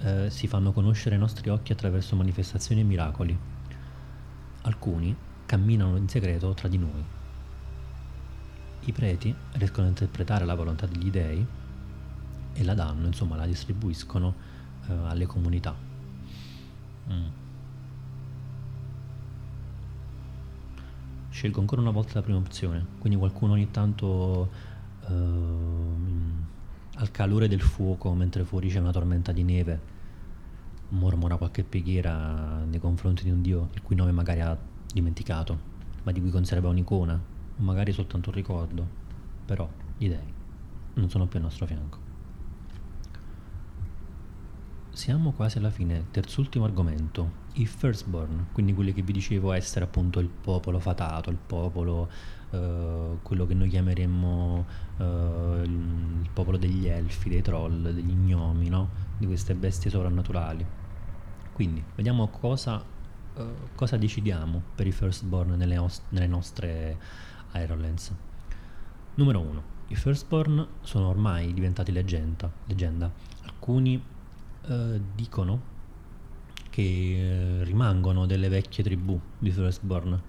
Eh, 0.00 0.30
si 0.30 0.46
fanno 0.46 0.72
conoscere 0.72 1.16
ai 1.16 1.20
nostri 1.20 1.50
occhi 1.50 1.72
attraverso 1.72 2.16
manifestazioni 2.16 2.80
e 2.80 2.84
miracoli. 2.84 3.38
Alcuni 4.62 5.14
camminano 5.44 5.96
in 5.96 6.08
segreto 6.08 6.54
tra 6.54 6.68
di 6.68 6.78
noi. 6.78 7.04
I 8.88 8.92
preti 8.92 9.34
riescono 9.52 9.84
a 9.84 9.90
interpretare 9.90 10.46
la 10.46 10.54
volontà 10.54 10.86
degli 10.86 11.10
dei 11.10 11.46
e 12.54 12.64
la 12.64 12.72
danno, 12.72 13.04
insomma, 13.04 13.36
la 13.36 13.44
distribuiscono 13.44 14.34
eh, 14.88 14.92
alle 14.94 15.26
comunità. 15.26 15.76
Mm. 17.12 17.26
Scelgo 21.28 21.60
ancora 21.60 21.82
una 21.82 21.90
volta 21.90 22.14
la 22.14 22.22
prima 22.22 22.38
opzione, 22.38 22.84
quindi 22.98 23.18
qualcuno 23.18 23.52
ogni 23.52 23.70
tanto 23.70 24.50
eh, 25.06 25.14
al 26.94 27.10
calore 27.10 27.46
del 27.46 27.60
fuoco 27.60 28.14
mentre 28.14 28.44
fuori 28.44 28.70
c'è 28.70 28.78
una 28.78 28.90
tormenta 28.90 29.32
di 29.32 29.42
neve 29.42 29.80
mormora 30.88 31.36
qualche 31.36 31.62
preghiera 31.62 32.64
nei 32.64 32.80
confronti 32.80 33.22
di 33.22 33.30
un 33.30 33.42
dio 33.42 33.68
il 33.74 33.82
cui 33.82 33.96
nome 33.96 34.12
magari 34.12 34.40
ha 34.40 34.56
dimenticato, 34.90 35.58
ma 36.04 36.10
di 36.10 36.22
cui 36.22 36.30
conserva 36.30 36.70
un'icona, 36.70 37.36
magari 37.58 37.92
soltanto 37.92 38.30
un 38.30 38.34
ricordo, 38.34 38.86
però 39.44 39.68
gli 39.96 40.08
dei 40.08 40.36
non 40.94 41.08
sono 41.08 41.26
più 41.26 41.38
al 41.38 41.44
nostro 41.44 41.66
fianco. 41.66 42.06
Siamo 44.90 45.30
quasi 45.30 45.58
alla 45.58 45.70
fine, 45.70 46.06
terzultimo 46.10 46.64
argomento, 46.64 47.46
i 47.54 47.66
firstborn, 47.66 48.48
quindi 48.52 48.74
quelli 48.74 48.92
che 48.92 49.02
vi 49.02 49.12
dicevo 49.12 49.52
essere 49.52 49.84
appunto 49.84 50.18
il 50.18 50.28
popolo 50.28 50.80
fatato, 50.80 51.30
il 51.30 51.36
popolo, 51.36 52.08
eh, 52.50 53.18
quello 53.22 53.46
che 53.46 53.54
noi 53.54 53.68
chiameremmo 53.68 54.66
eh, 54.98 55.62
il 55.64 56.28
popolo 56.32 56.56
degli 56.56 56.88
elfi, 56.88 57.28
dei 57.28 57.42
troll, 57.42 57.90
degli 57.90 58.12
gnomi, 58.12 58.68
no? 58.68 58.88
di 59.16 59.26
queste 59.26 59.54
bestie 59.54 59.88
sovrannaturali. 59.88 60.66
Quindi 61.52 61.82
vediamo 61.94 62.28
cosa, 62.28 62.82
uh, 63.34 63.42
cosa 63.74 63.96
decidiamo 63.96 64.62
per 64.74 64.86
i 64.86 64.92
firstborn 64.92 65.54
nelle, 65.54 65.76
os- 65.76 66.02
nelle 66.10 66.28
nostre 66.28 66.96
Ironlands. 67.62 68.12
Numero 69.14 69.40
1. 69.40 69.62
I 69.88 69.94
firstborn 69.94 70.66
sono 70.82 71.08
ormai 71.08 71.52
diventati 71.52 71.92
leggenda. 71.92 72.50
leggenda. 72.66 73.10
Alcuni 73.44 74.00
uh, 74.66 75.00
dicono 75.14 75.76
che 76.70 77.60
uh, 77.60 77.64
rimangono 77.64 78.26
delle 78.26 78.48
vecchie 78.48 78.84
tribù 78.84 79.18
di 79.38 79.50
firstborn 79.50 80.22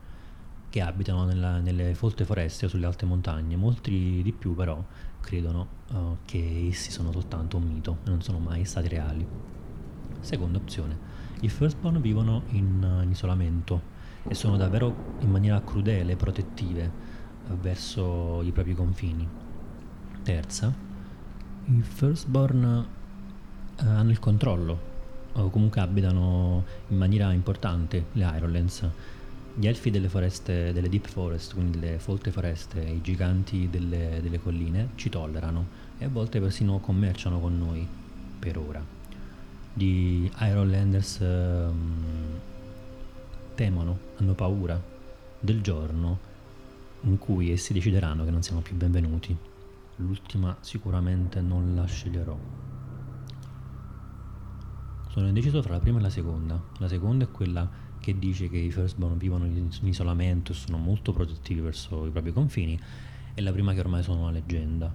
che 0.69 0.81
abitano 0.81 1.25
nella, 1.25 1.59
nelle 1.59 1.93
folte 1.95 2.25
foreste 2.25 2.65
o 2.65 2.69
sulle 2.69 2.85
alte 2.85 3.05
montagne. 3.05 3.55
Molti 3.55 4.21
di 4.23 4.31
più 4.31 4.55
però 4.55 4.83
credono 5.19 5.67
uh, 5.91 6.17
che 6.25 6.67
essi 6.69 6.91
sono 6.91 7.11
soltanto 7.11 7.57
un 7.57 7.63
mito 7.63 7.97
e 8.05 8.09
non 8.09 8.21
sono 8.21 8.39
mai 8.39 8.65
stati 8.65 8.87
reali. 8.87 9.27
Seconda 10.21 10.57
opzione, 10.57 10.97
i 11.41 11.49
firstborn 11.49 12.01
vivono 12.01 12.43
in, 12.49 13.01
in 13.03 13.11
isolamento 13.11 13.97
e 14.27 14.35
sono 14.35 14.57
davvero 14.57 15.15
in 15.19 15.29
maniera 15.29 15.61
crudele 15.61 16.15
protettive 16.15 17.08
verso 17.55 18.41
i 18.43 18.51
propri 18.51 18.75
confini. 18.75 19.27
Terza, 20.23 20.73
i 21.65 21.81
firstborn 21.81 22.87
hanno 23.77 24.11
il 24.11 24.19
controllo 24.19 24.87
o 25.33 25.49
comunque 25.49 25.81
abitano 25.81 26.65
in 26.87 26.97
maniera 26.97 27.31
importante 27.31 28.07
le 28.13 28.31
Ironlands 28.35 28.89
gli 29.59 29.67
elfi 29.67 29.91
delle 29.91 30.07
foreste, 30.07 30.71
delle 30.71 30.87
deep 30.87 31.07
forest, 31.07 31.53
quindi 31.53 31.79
delle 31.79 31.99
folte 31.99 32.31
foreste, 32.31 32.79
i 32.79 33.01
giganti 33.01 33.69
delle, 33.69 34.19
delle 34.21 34.39
colline, 34.39 34.91
ci 34.95 35.09
tollerano 35.09 35.67
e 35.97 36.05
a 36.05 36.07
volte 36.07 36.39
persino 36.39 36.79
commerciano 36.79 37.41
con 37.41 37.57
noi, 37.57 37.85
per 38.39 38.57
ora. 38.57 38.81
Gli 39.73 40.29
Ironlanders 40.39 41.19
um, 41.19 42.39
temono, 43.53 43.97
hanno 44.17 44.33
paura 44.33 44.81
del 45.41 45.61
giorno 45.61 46.19
in 47.01 47.17
cui 47.17 47.51
essi 47.51 47.73
decideranno 47.73 48.23
che 48.23 48.31
non 48.31 48.43
siamo 48.43 48.61
più 48.61 48.75
benvenuti. 48.75 49.35
L'ultima 49.97 50.55
sicuramente 50.61 51.41
non 51.41 51.75
la 51.75 51.85
sceglierò. 51.85 52.37
Sono 55.09 55.27
indeciso 55.27 55.61
tra 55.61 55.73
la 55.73 55.79
prima 55.79 55.99
e 55.99 56.01
la 56.01 56.09
seconda. 56.09 56.61
La 56.77 56.87
seconda 56.87 57.25
è 57.25 57.31
quella 57.31 57.69
che 57.99 58.17
dice 58.17 58.49
che 58.49 58.57
i 58.57 58.71
firstborn 58.71 59.17
vivono 59.17 59.45
in 59.45 59.69
isolamento 59.81 60.51
e 60.51 60.55
sono 60.55 60.77
molto 60.77 61.11
protettivi 61.11 61.59
verso 61.59 62.05
i 62.05 62.11
propri 62.11 62.31
confini, 62.31 62.79
e 63.33 63.41
la 63.41 63.51
prima 63.51 63.73
che 63.73 63.79
ormai 63.79 64.03
sono 64.03 64.21
una 64.21 64.31
leggenda. 64.31 64.93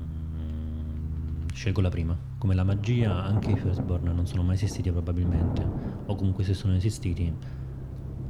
Mm, 0.00 1.48
scelgo 1.52 1.80
la 1.80 1.88
prima. 1.88 2.16
Come 2.38 2.54
la 2.54 2.64
magia, 2.64 3.24
anche 3.24 3.50
i 3.50 3.56
firstborn 3.56 4.04
non 4.14 4.26
sono 4.26 4.42
mai 4.42 4.54
esistiti 4.54 4.90
probabilmente, 4.90 5.66
o 6.06 6.14
comunque 6.14 6.44
se 6.44 6.54
sono 6.54 6.74
esistiti, 6.74 7.32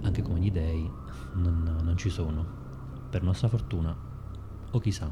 anche 0.02 0.22
come 0.22 0.40
gli 0.40 0.50
dei, 0.50 0.88
non, 1.34 1.80
non 1.82 1.96
ci 1.96 2.08
sono. 2.08 2.65
Per 3.16 3.24
nostra 3.24 3.48
fortuna, 3.48 3.96
o 4.72 4.78
chissà. 4.78 5.10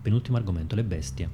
Penultimo 0.00 0.36
argomento, 0.36 0.76
le 0.76 0.84
bestie. 0.84 1.28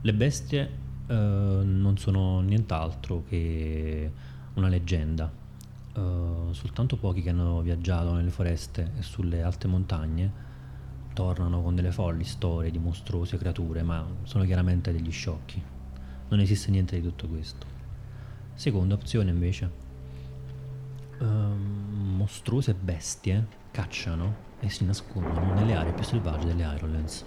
Le 0.00 0.14
bestie 0.14 0.86
Uh, 1.08 1.62
non 1.64 1.94
sono 1.96 2.40
nient'altro 2.40 3.24
che 3.26 4.12
una 4.54 4.68
leggenda. 4.68 5.32
Uh, 5.94 6.52
soltanto 6.52 6.98
pochi 6.98 7.22
che 7.22 7.30
hanno 7.30 7.62
viaggiato 7.62 8.12
nelle 8.12 8.28
foreste 8.28 8.92
e 8.98 9.00
sulle 9.00 9.42
alte 9.42 9.68
montagne 9.68 10.30
tornano 11.14 11.62
con 11.62 11.74
delle 11.74 11.92
folli 11.92 12.24
storie 12.24 12.70
di 12.70 12.78
mostruose 12.78 13.38
creature, 13.38 13.82
ma 13.82 14.06
sono 14.24 14.44
chiaramente 14.44 14.92
degli 14.92 15.10
sciocchi. 15.10 15.62
Non 16.28 16.40
esiste 16.40 16.70
niente 16.70 16.94
di 16.96 17.02
tutto 17.02 17.26
questo. 17.26 17.64
Seconda 18.52 18.92
opzione 18.92 19.30
invece. 19.30 19.87
Uh, 21.18 21.24
mostruose 21.24 22.74
bestie 22.74 23.44
cacciano 23.70 24.46
e 24.60 24.68
si 24.70 24.84
nascondono 24.84 25.54
nelle 25.54 25.74
aree 25.74 25.92
più 25.92 26.04
selvagge 26.04 26.46
delle 26.46 26.62
Ironlands. 26.74 27.24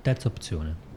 Terza 0.00 0.28
opzione 0.28 0.90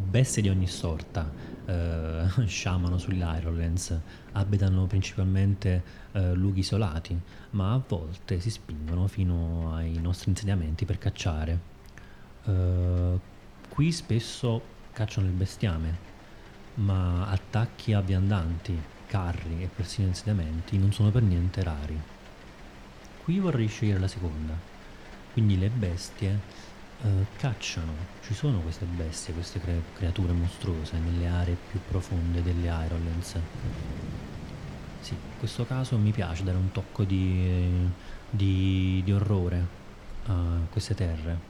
bestie 0.00 0.42
di 0.42 0.48
ogni 0.48 0.66
sorta 0.66 1.30
eh, 1.66 2.24
sciamano 2.46 2.98
sull'Irolands, 2.98 3.98
abitano 4.32 4.86
principalmente 4.86 5.82
eh, 6.12 6.34
luoghi 6.34 6.60
isolati, 6.60 7.18
ma 7.50 7.74
a 7.74 7.82
volte 7.86 8.40
si 8.40 8.50
spingono 8.50 9.06
fino 9.06 9.74
ai 9.74 9.98
nostri 10.00 10.30
insediamenti 10.30 10.84
per 10.84 10.98
cacciare. 10.98 11.58
Eh, 12.44 13.18
qui 13.68 13.92
spesso 13.92 14.62
cacciano 14.92 15.26
il 15.26 15.32
bestiame, 15.32 16.08
ma 16.74 17.28
attacchi 17.28 17.92
a 17.92 18.00
viandanti, 18.00 18.80
carri 19.10 19.64
e 19.64 19.66
persino 19.66 20.06
insediamenti 20.06 20.78
non 20.78 20.92
sono 20.92 21.10
per 21.10 21.22
niente 21.22 21.64
rari. 21.64 22.00
Qui 23.24 23.40
vorrei 23.40 23.66
scegliere 23.66 23.98
la 23.98 24.06
seconda, 24.06 24.54
quindi 25.32 25.58
le 25.58 25.68
bestie 25.68 26.38
uh, 27.02 27.26
cacciano, 27.36 27.92
ci 28.22 28.34
sono 28.34 28.60
queste 28.60 28.84
bestie, 28.84 29.34
queste 29.34 29.60
cre- 29.60 29.82
creature 29.94 30.32
mostruose 30.32 30.96
nelle 30.96 31.26
aree 31.26 31.56
più 31.70 31.80
profonde 31.88 32.40
delle 32.40 32.68
Ironlands. 32.68 33.36
Sì, 35.00 35.14
in 35.14 35.38
questo 35.40 35.66
caso 35.66 35.98
mi 35.98 36.12
piace 36.12 36.44
dare 36.44 36.58
un 36.58 36.70
tocco 36.70 37.02
di, 37.02 37.90
di, 38.30 39.00
di 39.02 39.12
orrore 39.12 39.66
a 40.26 40.58
queste 40.70 40.94
terre. 40.94 41.48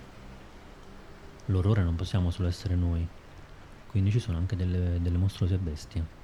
L'orrore 1.47 1.83
non 1.83 1.95
possiamo 1.95 2.31
solo 2.31 2.49
essere 2.49 2.75
noi, 2.75 3.07
quindi 3.87 4.11
ci 4.11 4.19
sono 4.19 4.39
anche 4.39 4.57
delle, 4.57 4.99
delle 5.03 5.19
mostruose 5.19 5.59
bestie. 5.59 6.20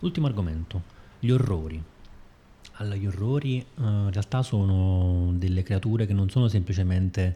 Ultimo 0.00 0.26
argomento, 0.26 0.82
gli 1.18 1.30
orrori. 1.30 1.82
Allora, 2.74 2.96
gli 2.96 3.06
orrori 3.06 3.64
uh, 3.76 3.82
in 3.82 4.10
realtà 4.10 4.42
sono 4.42 5.32
delle 5.36 5.62
creature 5.62 6.04
che 6.04 6.12
non 6.12 6.28
sono 6.28 6.48
semplicemente 6.48 7.34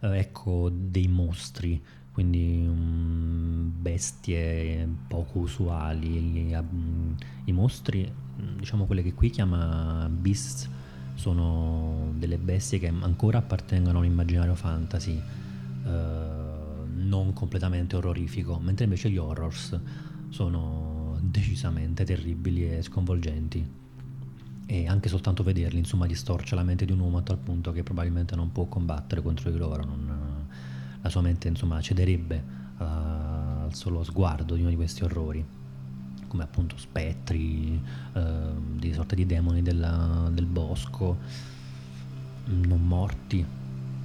uh, 0.00 0.06
ecco, 0.06 0.72
dei 0.72 1.06
mostri, 1.06 1.80
quindi 2.10 2.66
um, 2.66 3.70
bestie 3.80 4.88
poco 5.06 5.38
usuali. 5.38 6.48
I, 6.48 6.54
um, 6.54 7.14
I, 7.44 7.52
mostri, 7.52 8.12
diciamo 8.56 8.86
quelle 8.86 9.04
che 9.04 9.14
qui 9.14 9.30
chiama 9.30 10.08
beasts, 10.10 10.68
sono 11.14 12.12
delle 12.16 12.38
bestie 12.38 12.80
che 12.80 12.88
ancora 12.88 13.38
appartengono 13.38 13.98
a 13.98 14.00
un 14.00 14.06
immaginario 14.06 14.56
fantasy, 14.56 15.16
uh, 15.84 15.88
non 16.92 17.32
completamente 17.34 17.94
orrorifico, 17.94 18.58
mentre 18.58 18.82
invece 18.82 19.10
gli 19.10 19.16
horrors 19.16 19.78
sono 20.30 20.89
decisamente 21.30 22.04
terribili 22.04 22.70
e 22.70 22.82
sconvolgenti 22.82 23.64
e 24.66 24.86
anche 24.86 25.08
soltanto 25.08 25.42
vederli 25.42 25.78
insomma 25.78 26.06
distorce 26.06 26.54
la 26.54 26.62
mente 26.62 26.84
di 26.84 26.92
un 26.92 27.00
uomo 27.00 27.18
a 27.18 27.22
tal 27.22 27.38
punto 27.38 27.72
che 27.72 27.82
probabilmente 27.82 28.36
non 28.36 28.52
può 28.52 28.66
combattere 28.66 29.20
contro 29.22 29.50
di 29.50 29.58
loro, 29.58 29.84
non, 29.84 30.46
la 31.00 31.08
sua 31.08 31.22
mente 31.22 31.48
insomma 31.48 31.80
cederebbe 31.80 32.42
uh, 32.78 32.82
al 32.82 33.74
solo 33.74 34.04
sguardo 34.04 34.54
di 34.54 34.60
uno 34.60 34.70
di 34.70 34.76
questi 34.76 35.02
orrori 35.02 35.44
come 36.30 36.44
appunto 36.44 36.78
spettri, 36.78 37.82
uh, 38.12 38.20
di 38.76 38.92
sorte 38.92 39.16
di 39.16 39.26
demoni 39.26 39.62
della, 39.62 40.30
del 40.32 40.46
bosco, 40.46 41.18
non 42.44 42.86
morti. 42.86 43.44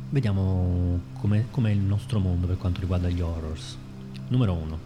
Vediamo 0.10 1.00
com'è, 1.20 1.46
com'è 1.52 1.70
il 1.70 1.80
nostro 1.80 2.18
mondo 2.18 2.48
per 2.48 2.58
quanto 2.58 2.80
riguarda 2.80 3.10
gli 3.10 3.22
horrors. 3.22 3.78
Numero 4.30 4.54
1. 4.54 4.85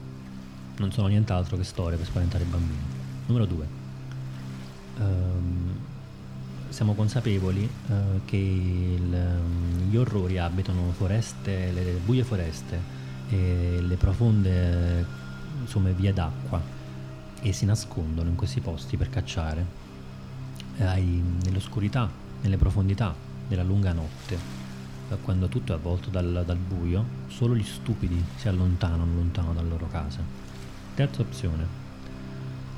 Non 0.79 0.91
sono 0.91 1.07
nient'altro 1.07 1.57
che 1.57 1.63
storie 1.63 1.97
per 1.97 2.05
spaventare 2.05 2.43
i 2.43 2.47
bambini. 2.47 2.79
Numero 3.25 3.45
2 3.45 3.67
ehm, 4.97 5.75
siamo 6.69 6.93
consapevoli 6.93 7.63
eh, 7.63 7.93
che 8.25 8.37
il, 8.37 9.13
ehm, 9.13 9.89
gli 9.89 9.97
orrori 9.97 10.37
abitano 10.37 10.91
foreste, 10.91 11.71
le 11.71 11.99
buie 12.03 12.23
foreste 12.23 12.97
e 13.29 13.79
le 13.81 13.95
profonde 13.95 15.05
insomma, 15.61 15.89
vie 15.89 16.13
d'acqua 16.13 16.61
e 17.41 17.53
si 17.53 17.65
nascondono 17.65 18.29
in 18.29 18.35
questi 18.35 18.59
posti 18.59 18.97
per 18.97 19.09
cacciare 19.09 19.65
hai, 20.79 21.21
nell'oscurità, 21.43 22.09
nelle 22.41 22.57
profondità 22.57 23.13
della 23.47 23.63
lunga 23.63 23.91
notte, 23.91 24.37
quando 25.23 25.47
tutto 25.47 25.73
è 25.73 25.75
avvolto 25.75 26.09
dal, 26.09 26.43
dal 26.45 26.57
buio, 26.57 27.03
solo 27.27 27.55
gli 27.55 27.63
stupidi 27.63 28.23
si 28.35 28.47
allontanano 28.47 29.05
lontano 29.05 29.53
dalle 29.53 29.67
loro 29.67 29.87
case. 29.89 30.48
Terza 30.99 31.21
opzione, 31.21 31.65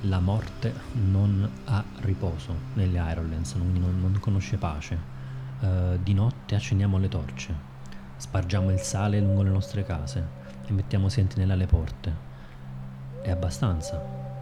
la 0.01 0.19
morte 0.19 0.71
non 0.93 1.49
ha 1.65 1.83
riposo 2.01 2.55
nelle 2.73 2.99
Ironlands, 2.99 3.55
non, 3.55 3.73
non, 3.73 4.15
conosce 4.19 4.57
pace. 4.57 4.95
Uh, 5.59 5.97
di 6.03 6.13
notte 6.13 6.53
accendiamo 6.53 6.99
le 6.99 7.07
torce, 7.07 7.55
spargiamo 8.17 8.69
il 8.69 8.77
sale 8.77 9.19
lungo 9.19 9.41
le 9.41 9.49
nostre 9.49 9.83
case 9.83 10.23
e 10.67 10.71
mettiamo 10.71 11.09
sentinelle 11.09 11.53
alle 11.53 11.65
porte. 11.65 12.13
È 13.23 13.31
abbastanza, 13.31 13.99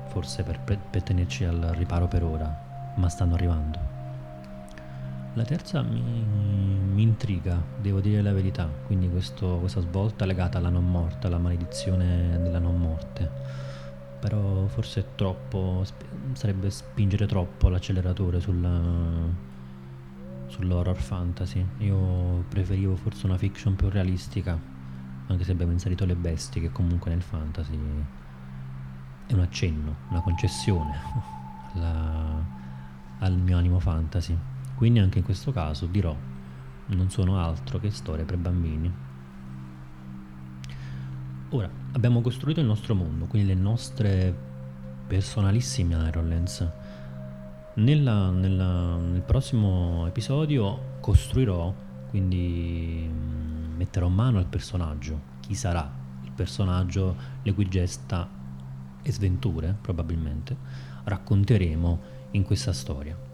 forse 0.10 0.44
per, 0.44 0.60
per 0.60 1.02
tenerci 1.02 1.46
al 1.46 1.72
riparo 1.74 2.10
per 2.10 2.26
ora, 2.26 2.94
ma 2.98 3.08
stanno 3.08 3.36
arrivando. 3.36 3.80
La 5.36 5.44
terza 5.44 5.82
mi, 5.84 6.02
mi, 6.02 7.02
intriga, 7.02 7.58
devo 7.80 8.02
dire 8.02 8.22
la 8.22 8.34
verità, 8.34 8.70
quindi 8.88 9.10
questo, 9.10 9.56
questa 9.60 9.80
svolta 9.80 10.26
legata 10.26 10.58
alla 10.58 10.68
non 10.68 10.84
morte, 10.84 11.28
alla 11.28 11.38
maledizione 11.38 12.42
della 12.42 12.60
non 12.60 12.78
morte 12.78 13.68
però 14.20 14.68
forse 14.68 15.00
è 15.02 15.06
troppo 15.16 15.84
sarebbe 16.34 16.70
spingere 16.70 17.26
troppo 17.26 17.70
l'acceleratore 17.70 18.40
sulla, 18.40 18.82
sull'horror 20.48 20.98
fantasy. 20.98 21.66
Io 21.80 22.44
preferivo 22.50 22.96
forse 22.96 23.26
una 23.26 23.38
fiction 23.38 23.76
più 23.76 23.90
realistica 23.90 24.78
anche 25.28 25.44
se 25.44 25.52
abbiamo 25.52 25.72
inserito 25.72 26.06
le 26.06 26.16
bestie 26.16 26.60
che 26.60 26.72
comunque 26.72 27.12
nel 27.12 27.22
fantasy 27.22 27.78
è 29.28 29.34
un 29.34 29.40
accenno 29.42 29.96
una 30.10 30.22
concessione 30.22 30.96
alla, 31.74 32.44
al 33.20 33.38
mio 33.38 33.58
animo 33.58 33.80
fantasy. 33.80 34.38
Quindi 34.76 35.00
anche 35.00 35.20
in 35.20 35.24
questo 35.24 35.52
caso 35.52 35.86
dirò 35.86 36.16
non 36.88 37.10
sono 37.12 37.38
altro 37.38 37.80
che 37.80 37.92
storie 37.92 38.26
per 38.26 38.38
bambini 38.38 38.92
Ora, 41.52 41.68
abbiamo 41.94 42.22
costruito 42.22 42.60
il 42.60 42.68
nostro 42.68 42.94
mondo, 42.94 43.26
quindi 43.26 43.48
le 43.48 43.60
nostre 43.60 44.32
personalissime 45.08 45.96
Ironlands. 46.08 46.68
Nella, 47.74 48.30
nella, 48.30 48.98
nel 48.98 49.24
prossimo 49.24 50.06
episodio 50.06 50.98
costruirò, 51.00 51.74
quindi 52.10 53.10
mm, 53.12 53.78
metterò 53.78 54.10
mano 54.10 54.38
al 54.38 54.46
personaggio. 54.46 55.20
Chi 55.40 55.56
sarà 55.56 55.92
il 56.24 56.32
personaggio 56.36 57.16
le 57.42 57.54
cui 57.56 57.68
gesta 57.68 58.30
e 59.02 59.12
sventure, 59.12 59.76
probabilmente, 59.82 60.56
racconteremo 61.06 62.00
in 62.32 62.44
questa 62.44 62.74
storia. 62.74 63.29